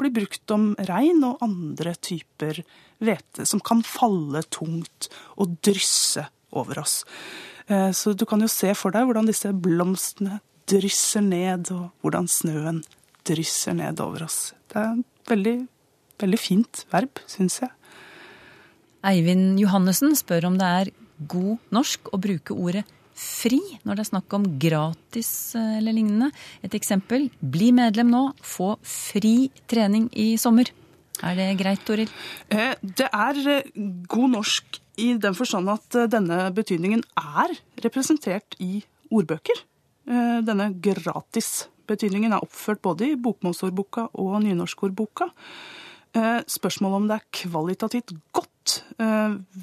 bli 0.00 0.10
brukt 0.12 0.52
om 0.52 0.74
regn 0.88 1.24
og 1.24 1.42
andre 1.44 1.94
typer 1.96 2.60
hvete 3.00 3.46
som 3.48 3.62
kan 3.64 3.82
falle 3.86 4.42
tungt 4.52 5.08
og 5.40 5.56
drysse 5.64 6.26
over 6.56 6.80
oss. 6.82 7.00
Eh, 7.66 7.90
så 7.92 8.12
du 8.12 8.26
kan 8.28 8.42
jo 8.44 8.50
se 8.50 8.72
for 8.78 8.94
deg 8.94 9.08
hvordan 9.08 9.28
disse 9.28 9.52
blomstene 9.52 10.40
drysser 10.66 11.22
ned, 11.22 11.70
og 11.70 11.90
hvordan 12.02 12.28
snøen 12.30 12.82
drysser 13.26 13.76
ned 13.78 14.00
over 14.02 14.26
oss. 14.26 14.52
Det 14.70 14.82
er 14.82 14.98
et 14.98 15.30
veldig, 15.30 15.56
veldig 16.22 16.40
fint 16.40 16.84
verb, 16.92 17.22
syns 17.30 17.60
jeg. 17.62 17.72
Eivind 19.06 19.60
Johannessen 19.62 20.16
spør 20.18 20.48
om 20.48 20.56
det 20.58 20.70
er 20.80 20.92
god 21.30 21.62
norsk 21.74 22.10
å 22.12 22.20
bruke 22.20 22.56
ordet 22.56 22.82
fri 23.16 23.58
når 23.86 23.96
det 23.96 24.04
er 24.04 24.10
snakk 24.10 24.34
om 24.36 24.46
gratis 24.60 25.30
eh, 25.56 25.76
eller 25.78 25.96
lignende. 25.96 26.30
Et 26.66 26.74
eksempel 26.76 27.28
bli 27.40 27.72
medlem 27.74 28.12
nå, 28.12 28.24
få 28.44 28.74
fri 28.86 29.48
trening 29.70 30.10
i 30.12 30.34
sommer. 30.40 30.70
Er 31.24 31.38
det 31.38 31.54
greit, 31.56 31.84
Toril? 31.88 32.10
Eh, 32.52 32.74
det 32.80 33.08
er 33.08 33.40
eh, 33.54 33.70
god 34.10 34.34
norsk 34.36 34.82
i 35.00 35.14
den 35.20 35.36
forstand 35.36 35.72
at 35.72 35.96
denne 36.12 36.46
betydningen 36.56 37.02
er 37.20 37.56
representert 37.84 38.56
i 38.64 38.80
ordbøker. 39.12 39.58
Denne 40.06 40.70
gratis-betydningen 40.80 42.32
er 42.32 42.44
oppført 42.44 42.80
både 42.80 43.10
i 43.10 43.18
bokmålsordboka 43.20 44.06
og 44.22 44.38
nynorskordboka. 44.44 45.26
Spørsmålet 46.48 46.96
om 46.96 47.10
det 47.10 47.18
er 47.18 47.26
kvalitativt 47.42 48.14
godt, 48.32 48.78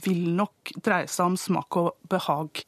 vil 0.05 0.27
nok 0.37 0.75
dreie 0.85 1.09
seg 1.09 1.31
om 1.31 1.39
smak 1.39 1.79
og 1.81 1.95
behag 2.11 2.61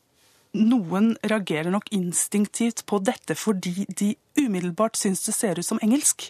noen 0.55 1.13
reagerer 1.23 1.71
nok 1.73 1.91
instinktivt 1.95 2.85
på 2.89 2.99
dette 3.03 3.35
fordi 3.37 3.85
de 3.89 4.13
umiddelbart 4.39 4.97
syns 4.99 5.25
det 5.27 5.35
ser 5.35 5.59
ut 5.59 5.67
som 5.67 5.81
engelsk. 5.83 6.29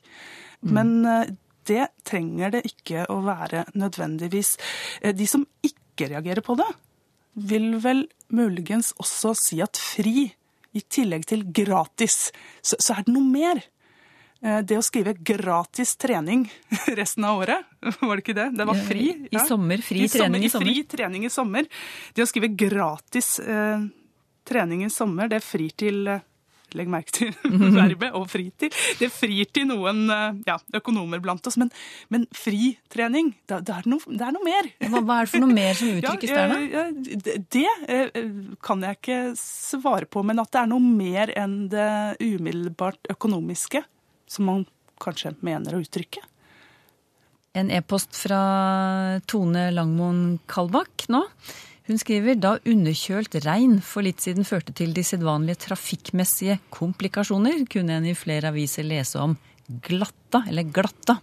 Mm. 0.61 0.73
Men 0.77 0.95
eh, 1.05 1.33
det 1.65 1.89
trenger 2.07 2.57
det 2.57 2.65
ikke 2.69 3.05
å 3.11 3.19
være 3.25 3.65
nødvendigvis. 3.77 4.55
Eh, 5.01 5.15
de 5.15 5.27
som 5.29 5.45
ikke 5.65 6.11
reagerer 6.11 6.45
på 6.45 6.57
det, 6.59 6.69
vil 7.35 7.75
vel 7.83 8.05
muligens 8.33 8.93
også 9.01 9.33
si 9.37 9.61
at 9.63 9.79
fri, 9.79 10.29
i 10.75 10.81
tillegg 10.91 11.23
til 11.29 11.45
gratis, 11.55 12.33
så, 12.59 12.75
så 12.83 12.97
er 12.97 13.05
det 13.07 13.13
noe 13.15 13.23
mer. 13.23 13.61
Eh, 14.43 14.61
det 14.67 14.77
å 14.79 14.83
skrive 14.85 15.15
gratis 15.15 15.95
trening 15.99 16.45
resten 16.99 17.27
av 17.27 17.43
året, 17.43 17.67
var 18.01 18.15
det 18.15 18.25
ikke 18.25 18.37
det? 18.37 18.49
Det 18.59 18.69
var 18.69 18.81
fri. 18.87 19.11
Ja. 19.29 19.39
I 19.39 19.45
sommer. 19.47 19.85
Fri 19.85 20.05
I 20.05 20.09
trening 20.11 20.43
sommer, 20.43 20.47
i 20.47 20.53
sommer. 20.53 20.71
Fri 20.71 20.87
trening 20.95 21.27
i 21.27 21.33
sommer. 21.33 21.69
Det 22.15 22.25
å 22.25 22.29
skrive 22.29 22.51
gratis 22.53 23.37
trening 24.47 24.85
i 24.85 24.93
sommer, 24.93 25.29
det 25.31 25.43
frir 25.45 25.75
til 25.77 26.07
eh, 26.11 26.23
Legg 26.75 26.89
merke 26.91 27.13
til 27.13 27.31
verbet 27.77 28.15
og 28.17 28.25
fritid. 28.27 28.73
Det 28.99 29.07
frir 29.13 29.47
til 29.53 29.67
noen 29.69 30.09
eh, 30.11 30.41
ja, 30.47 30.57
økonomer 30.75 31.21
blant 31.23 31.45
oss, 31.47 31.57
men, 31.61 31.71
men 32.11 32.25
fritrening, 32.35 33.31
det, 33.47 33.61
det, 33.69 33.77
er 33.77 33.89
noe, 33.89 34.03
det, 34.09 34.21
er 34.27 34.35
noe, 34.35 34.45
mer. 34.45 34.69
Hva, 34.83 34.99
hva, 34.99 35.19
er 35.21 35.29
det 35.29 35.33
for 35.35 35.45
noe 35.45 35.55
mer 35.55 35.79
som 35.79 35.91
uttrykkes 35.99 36.33
ja, 36.33 36.41
der, 36.41 36.53
da? 36.53 36.59
Ja, 36.75 37.41
det 37.55 37.65
eh, 37.95 38.29
kan 38.65 38.85
jeg 38.85 38.99
ikke 38.99 39.19
svare 39.39 40.09
på, 40.09 40.25
men 40.27 40.41
at 40.43 40.51
det 40.51 40.63
er 40.63 40.71
noe 40.73 40.83
mer 40.83 41.31
enn 41.37 41.57
det 41.71 41.89
umiddelbart 42.23 43.13
økonomiske 43.13 43.85
som 44.31 44.49
man 44.49 44.65
kanskje 45.01 45.35
mener 45.45 45.75
å 45.75 45.83
uttrykke. 45.83 46.23
En 47.55 47.69
e-post 47.71 48.17
fra 48.19 48.41
Tone 49.31 49.69
Langmoen 49.71 50.41
Kalbakk 50.51 51.07
nå. 51.13 51.21
Hun 51.85 51.99
skriver 52.01 52.37
da 52.41 52.55
underkjølt 52.65 53.35
regn 53.45 53.77
for 53.85 54.05
litt 54.05 54.23
siden 54.23 54.47
førte 54.47 54.73
til 54.73 54.95
de 54.95 55.03
sedvanlige 55.05 55.67
trafikkmessige 55.67 56.57
komplikasjoner, 56.73 57.61
kunne 57.69 57.99
en 57.99 58.07
i 58.09 58.15
flere 58.17 58.49
aviser 58.49 58.87
lese 58.87 59.21
om 59.21 59.35
glatta, 59.85 60.43
eller 60.49 60.65
glatta. 60.73 61.19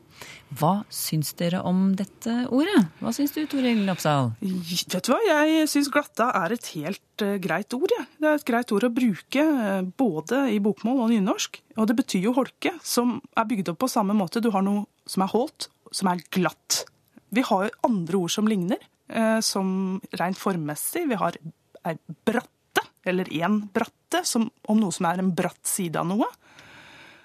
Hva 0.59 0.85
syns 0.93 1.33
dere 1.39 1.63
om 1.67 1.97
dette 1.99 2.35
ordet? 2.55 2.79
Hva 3.03 3.11
syns 3.15 3.35
du, 3.35 3.41
Toril 3.51 3.89
Oppsal? 3.91 4.33
Vet 4.43 4.99
du 5.03 5.11
hva, 5.11 5.19
jeg 5.27 5.67
syns 5.71 5.91
glatta 5.93 6.29
er 6.43 6.55
et 6.55 6.71
helt 6.77 7.25
uh, 7.25 7.35
greit 7.43 7.75
ord. 7.75 7.95
Ja. 7.97 8.07
Det 8.19 8.31
er 8.31 8.39
et 8.39 8.47
greit 8.53 8.75
ord 8.75 8.87
å 8.87 8.93
bruke 8.95 9.47
uh, 9.47 9.83
både 9.99 10.45
i 10.55 10.61
bokmål 10.63 11.05
og 11.07 11.13
nynorsk. 11.15 11.59
Og 11.79 11.91
det 11.91 11.99
betyr 12.05 12.29
jo 12.29 12.37
holke, 12.39 12.77
som 12.87 13.19
er 13.35 13.51
bygd 13.51 13.73
opp 13.75 13.83
på 13.83 13.91
samme 13.91 14.15
måte. 14.15 14.43
Du 14.45 14.53
har 14.55 14.63
noe 14.67 14.87
som 15.11 15.27
er 15.27 15.33
holdt, 15.35 15.71
som 15.91 16.13
er 16.13 16.23
glatt. 16.35 16.85
Vi 17.33 17.43
har 17.49 17.67
jo 17.67 17.77
andre 17.89 18.25
ord 18.27 18.35
som 18.35 18.51
ligner. 18.51 18.83
Eh, 19.13 19.41
som 19.41 20.01
rent 20.11 20.39
formmessig. 20.39 21.05
Vi 21.09 21.19
har 21.21 21.37
ei 21.85 21.97
bratte, 22.25 22.85
eller 23.05 23.29
én 23.29 23.61
bratte, 23.75 24.23
som, 24.25 24.49
om 24.69 24.81
noe 24.81 24.95
som 24.95 25.09
er 25.11 25.21
en 25.21 25.33
bratt 25.37 25.67
side 25.69 26.01
av 26.01 26.09
noe. 26.09 26.29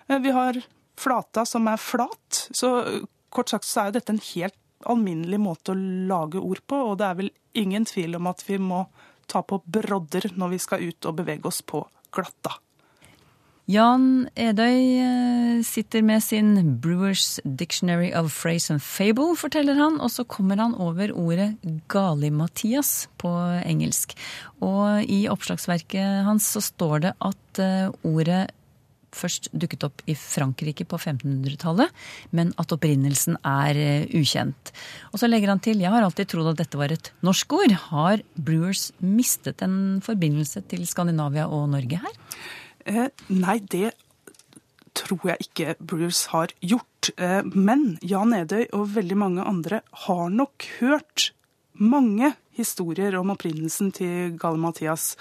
Eh, 0.08 0.20
vi 0.20 0.34
har 0.36 0.60
flata 1.00 1.46
som 1.48 1.68
er 1.72 1.80
flat. 1.80 2.48
Så 2.52 2.72
kort 3.32 3.54
sagt 3.54 3.68
så 3.70 3.82
er 3.86 3.92
jo 3.92 4.00
dette 4.00 4.16
en 4.16 4.26
helt 4.34 4.60
alminnelig 4.88 5.40
måte 5.42 5.74
å 5.74 5.80
lage 6.10 6.42
ord 6.44 6.62
på, 6.68 6.82
og 6.92 6.98
det 7.00 7.08
er 7.08 7.20
vel 7.22 7.32
ingen 7.58 7.88
tvil 7.88 8.20
om 8.20 8.28
at 8.30 8.44
vi 8.46 8.60
må 8.62 8.84
ta 9.28 9.42
på 9.44 9.62
brodder 9.66 10.30
når 10.36 10.54
vi 10.54 10.60
skal 10.64 10.84
ut 10.84 11.08
og 11.08 11.18
bevege 11.22 11.50
oss 11.50 11.64
på 11.66 11.82
glatta. 12.14 12.60
Jan 13.68 14.30
Edøy 14.40 14.84
eh, 15.04 15.58
sitter 15.68 16.04
med 16.08 16.24
sin 16.24 16.54
Brewers 16.80 17.42
Dictionary 17.44 18.14
of 18.16 18.32
Phrase 18.32 18.72
and 18.72 18.80
Fable, 18.80 19.34
forteller 19.36 19.76
han, 19.76 19.98
og 20.00 20.08
så 20.14 20.24
kommer 20.24 20.56
han 20.56 20.76
over 20.80 21.12
ordet 21.12 21.50
galimatias 21.92 23.10
på 23.20 23.28
engelsk. 23.68 24.14
Og 24.64 25.04
i 25.12 25.26
oppslagsverket 25.28 26.24
hans 26.24 26.48
så 26.56 26.64
står 26.64 27.04
det 27.10 27.12
at 27.20 27.60
eh, 27.60 27.90
ordet 28.08 28.46
først 29.18 29.50
dukket 29.52 29.84
opp 29.84 30.00
i 30.08 30.16
Frankrike 30.16 30.86
på 30.88 31.00
1500-tallet, 31.02 31.92
men 32.32 32.54
at 32.62 32.72
opprinnelsen 32.72 33.36
er 33.44 33.80
eh, 33.82 34.06
ukjent. 34.16 34.72
Og 35.12 35.20
så 35.20 35.28
legger 35.28 35.52
han 35.52 35.60
til 35.66 35.84
jeg 35.84 35.92
har 35.92 36.08
alltid 36.08 36.32
trodd 36.32 36.54
at 36.54 36.62
dette 36.64 36.80
var 36.80 36.96
et 36.96 37.12
norsk 37.20 37.58
ord. 37.60 37.76
Har 37.90 38.24
Brewers 38.40 38.94
mistet 39.04 39.60
en 39.66 40.00
forbindelse 40.08 40.64
til 40.72 40.88
Skandinavia 40.88 41.50
og 41.52 41.68
Norge 41.76 42.00
her? 42.06 42.16
Eh, 42.88 43.08
nei, 43.28 43.58
det 43.60 43.92
tror 44.98 45.34
jeg 45.34 45.48
ikke 45.48 45.76
Bruce 45.80 46.32
har 46.32 46.54
gjort. 46.64 47.12
Eh, 47.18 47.44
men 47.54 47.98
Jan 48.02 48.36
Edøy 48.36 48.66
og 48.74 48.94
veldig 48.96 49.18
mange 49.20 49.46
andre 49.48 49.82
har 50.08 50.30
nok 50.34 50.68
hørt 50.80 51.32
mange 51.78 52.34
historier 52.58 53.16
om 53.20 53.34
opprinnelsen 53.36 53.92
til 53.96 54.38
Galle-Mathias. 54.42 55.16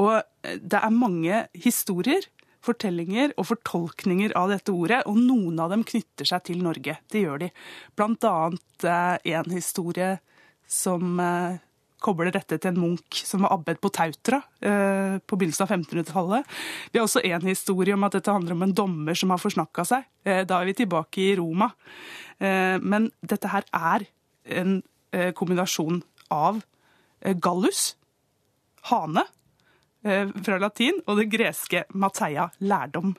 Og 0.00 0.18
eh, 0.18 0.58
det 0.60 0.80
er 0.80 0.94
mange 0.94 1.44
historier, 1.56 2.26
fortellinger 2.66 3.30
og 3.38 3.46
fortolkninger 3.52 4.32
av 4.34 4.50
dette 4.50 4.74
ordet, 4.74 5.04
og 5.06 5.20
noen 5.22 5.60
av 5.62 5.70
dem 5.70 5.84
knytter 5.86 6.26
seg 6.26 6.48
til 6.48 6.64
Norge. 6.66 6.96
Det 7.12 7.22
gjør 7.22 7.44
de. 7.44 7.52
Blant 7.94 8.26
annet 8.26 8.86
eh, 8.90 9.36
en 9.38 9.54
historie 9.54 10.16
som 10.66 11.20
eh, 11.22 11.62
kobler 12.02 12.32
dette 12.34 12.58
til 12.60 12.72
en 12.72 12.80
munk 12.80 13.18
som 13.24 13.44
var 13.44 13.54
abbed 13.56 13.80
på 13.82 13.90
Tautra 13.94 14.40
eh, 14.60 15.16
på 15.18 15.38
begynnelsen 15.38 15.64
av 15.64 15.72
1500-tallet. 15.74 16.50
Vi 16.92 17.00
har 17.00 17.06
også 17.06 17.22
en 17.24 17.48
historie 17.48 17.96
om 17.96 18.04
at 18.06 18.18
dette 18.18 18.32
handler 18.32 18.56
om 18.56 18.66
en 18.66 18.74
dommer 18.76 19.16
som 19.18 19.32
har 19.32 19.40
forsnakka 19.42 19.86
seg. 19.88 20.08
Eh, 20.26 20.42
da 20.48 20.60
er 20.60 20.68
vi 20.68 20.76
tilbake 20.82 21.22
i 21.24 21.36
Roma. 21.40 21.70
Eh, 22.38 22.76
men 22.82 23.10
dette 23.24 23.52
her 23.52 23.68
er 23.72 24.06
en 24.60 24.78
kombinasjon 25.34 26.02
av 26.34 26.58
gallus, 27.40 27.94
hane, 28.90 29.22
fra 30.04 30.58
latin, 30.60 30.98
og 31.08 31.22
det 31.22 31.30
greske 31.32 31.80
mateia, 31.96 32.50
lærdom. 32.60 33.14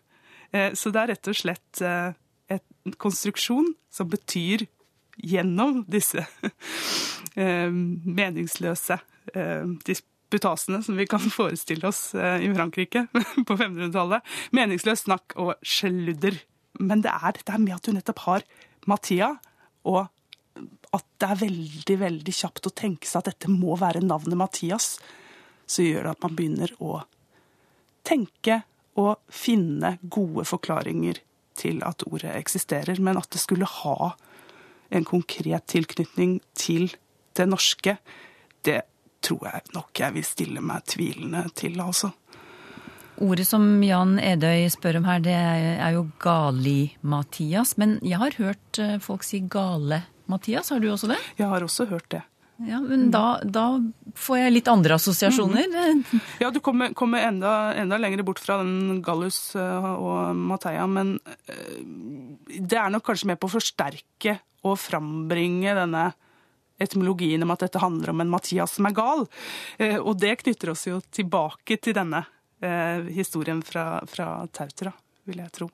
Så 0.78 0.92
det 0.94 1.02
er 1.02 1.12
rett 1.16 1.30
og 1.32 1.40
slett 1.40 1.82
en 1.82 2.96
konstruksjon 3.02 3.72
som 3.90 4.12
betyr 4.12 4.68
gjennom 5.18 5.82
disse 5.90 6.24
eh, 7.36 7.72
meningsløse 7.72 9.00
eh, 9.34 9.66
disputasene 9.88 10.82
som 10.86 10.98
vi 11.00 11.08
kan 11.10 11.24
forestille 11.40 11.90
oss 11.90 12.14
eh, 12.16 12.46
i 12.46 12.52
Frankrike 12.54 13.08
på 13.48 13.58
500-tallet. 13.58 14.36
Meningsløst 14.56 15.08
snakk 15.08 15.38
og 15.42 15.56
sludder. 15.66 16.40
Men 16.80 17.02
det 17.06 17.14
er 17.14 17.38
dette 17.40 17.60
med 17.62 17.78
at 17.78 17.88
du 17.88 17.96
nettopp 17.96 18.24
har 18.28 18.48
Mathia, 18.88 19.34
og 19.88 20.06
at 20.96 21.06
det 21.20 21.28
er 21.28 21.42
veldig, 21.42 21.96
veldig 22.02 22.34
kjapt 22.34 22.70
å 22.70 22.74
tenke 22.74 23.10
seg 23.10 23.22
at 23.22 23.32
dette 23.34 23.52
må 23.52 23.76
være 23.78 24.02
navnet 24.06 24.40
Mathias, 24.40 24.96
så 25.68 25.84
gjør 25.84 26.08
det 26.08 26.14
at 26.16 26.24
man 26.24 26.38
begynner 26.38 26.74
å 26.80 27.02
tenke 28.08 28.62
og 28.98 29.18
finne 29.30 29.98
gode 30.02 30.46
forklaringer 30.48 31.20
til 31.58 31.82
at 31.86 32.06
ordet 32.08 32.34
eksisterer. 32.38 33.02
Men 33.04 33.20
at 33.20 33.30
det 33.34 33.42
skulle 33.44 33.68
ha 33.70 34.14
en 34.90 35.08
konkret 35.08 35.68
tilknytning 35.70 36.40
til 36.58 36.90
det 37.38 37.48
norske, 37.50 37.98
det 38.66 38.82
tror 39.24 39.50
jeg 39.50 39.74
nok 39.76 40.00
jeg 40.00 40.16
vil 40.16 40.26
stille 40.26 40.64
meg 40.64 40.86
tvilende 40.90 41.44
til, 41.58 41.80
altså. 41.84 42.14
Ordet 43.18 43.48
som 43.50 43.66
Jan 43.82 44.20
Edøy 44.22 44.68
spør 44.70 45.00
om 45.00 45.08
her, 45.10 45.22
det 45.26 45.34
er 45.34 45.94
jo 45.96 46.06
Gali-Mathias. 46.22 47.74
Men 47.82 47.98
jeg 48.06 48.22
har 48.22 48.36
hørt 48.38 48.82
eh, 48.82 49.00
folk 49.02 49.26
si 49.26 49.40
Gale-Mathias. 49.42 50.70
Har 50.70 50.84
du 50.84 50.92
også 50.94 51.10
det? 51.10 51.18
Jeg 51.40 51.50
har 51.50 51.66
også 51.66 51.88
hørt 51.90 52.06
det. 52.14 52.22
Ja, 52.66 52.80
Men 52.82 53.10
da, 53.14 53.38
da 53.42 53.66
får 54.18 54.40
jeg 54.40 54.54
litt 54.54 54.70
andre 54.70 54.98
assosiasjoner. 54.98 55.66
Mm. 55.70 56.22
Ja, 56.42 56.50
du 56.54 56.60
kommer, 56.62 56.94
kommer 56.98 57.26
enda, 57.26 57.74
enda, 57.78 58.00
lenger 58.02 58.24
bort 58.26 58.42
fra 58.42 58.60
den 58.62 59.02
Gallus 59.06 59.56
eh, 59.58 59.90
og 59.98 60.38
Matheia. 60.38 60.86
Men 60.90 61.18
eh, 61.50 61.82
det 62.58 62.78
er 62.78 62.94
nok 62.94 63.06
kanskje 63.10 63.32
med 63.34 63.42
på 63.42 63.50
å 63.50 63.56
forsterke 63.58 64.40
og 64.74 64.80
frambringe 64.82 65.76
denne 65.78 66.10
etymologien 66.80 67.44
om 67.44 67.54
at 67.54 67.66
dette 67.66 67.82
handler 67.82 68.14
om 68.14 68.22
en 68.22 68.32
Mathias 68.32 68.78
som 68.78 68.88
er 68.90 68.96
gal. 68.98 69.26
Eh, 69.82 69.98
og 69.98 70.20
det 70.22 70.38
knytter 70.44 70.74
oss 70.74 70.88
jo 70.90 71.02
tilbake 71.14 71.80
til 71.82 71.98
denne 71.98 72.24
eh, 72.62 73.08
historien 73.18 73.64
fra, 73.66 74.04
fra 74.10 74.46
Tautra, 74.54 74.94
vil 75.26 75.42
jeg 75.44 75.54
tro. 75.58 75.72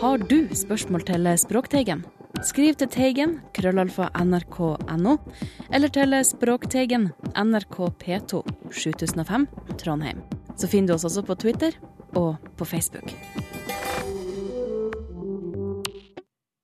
Har 0.00 0.22
du 0.28 0.38
spørsmål 0.54 1.06
til 1.08 1.32
Språkteigen? 1.40 2.04
Skriv 2.44 2.76
til 2.76 2.90
Teigen, 2.92 3.38
krøllalfa 3.56 4.10
nrk.no, 4.20 5.14
eller 5.72 5.92
til 5.92 6.18
Språkteigen, 6.28 7.08
NRK 7.32 7.78
P2, 8.02 8.42
7005, 8.76 9.48
Trondheim. 9.80 10.20
Så 10.56 10.68
finner 10.68 10.92
du 10.92 10.98
oss 10.98 11.08
også 11.08 11.24
på 11.24 11.38
Twitter 11.40 11.80
og 12.12 12.36
på 12.56 12.68
Facebook. 12.68 13.16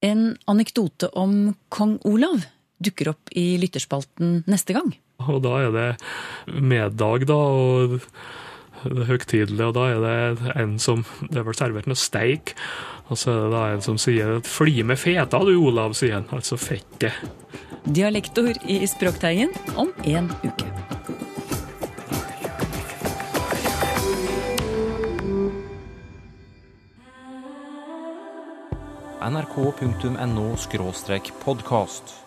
En 0.02 0.32
anekdote 0.50 1.12
om 1.14 1.54
kong 1.70 1.98
Olav 2.08 2.42
dukker 2.82 3.12
opp 3.12 3.30
i 3.38 3.54
lytterspalten 3.62 4.42
neste 4.50 4.74
gang. 4.74 4.90
Og 5.22 5.42
da 5.44 5.58
er 5.62 5.74
det 5.74 5.88
middag, 6.58 7.28
da, 7.30 7.38
og 7.38 8.00
det 8.82 9.04
er 9.04 9.10
høytidelig, 9.12 9.62
og 9.68 9.76
da 9.76 9.86
er 9.92 10.00
det 10.02 10.56
en 10.58 10.78
som 10.82 11.04
Det 11.28 11.38
er 11.38 11.46
vel 11.46 11.58
servert 11.58 11.86
noe 11.86 11.98
steik, 11.98 12.56
og 13.08 13.18
så 13.20 13.30
er 13.30 13.40
det 13.44 13.52
da 13.54 13.64
en 13.70 13.84
som 13.84 13.98
sier 13.98 14.40
'fly 14.40 14.82
med 14.82 14.98
feta 14.98 15.38
du, 15.38 15.54
Olav', 15.60 15.94
sier 15.94 16.18
han. 16.18 16.26
Altså 16.32 16.56
fettet. 16.56 17.12
Dialektord 17.86 18.58
i 18.66 18.86
Språkteigen 18.86 19.50
om 19.76 19.92
en 20.04 20.30
uke. 20.42 20.81
nrk.no 29.30 30.56
podkast. 31.44 32.21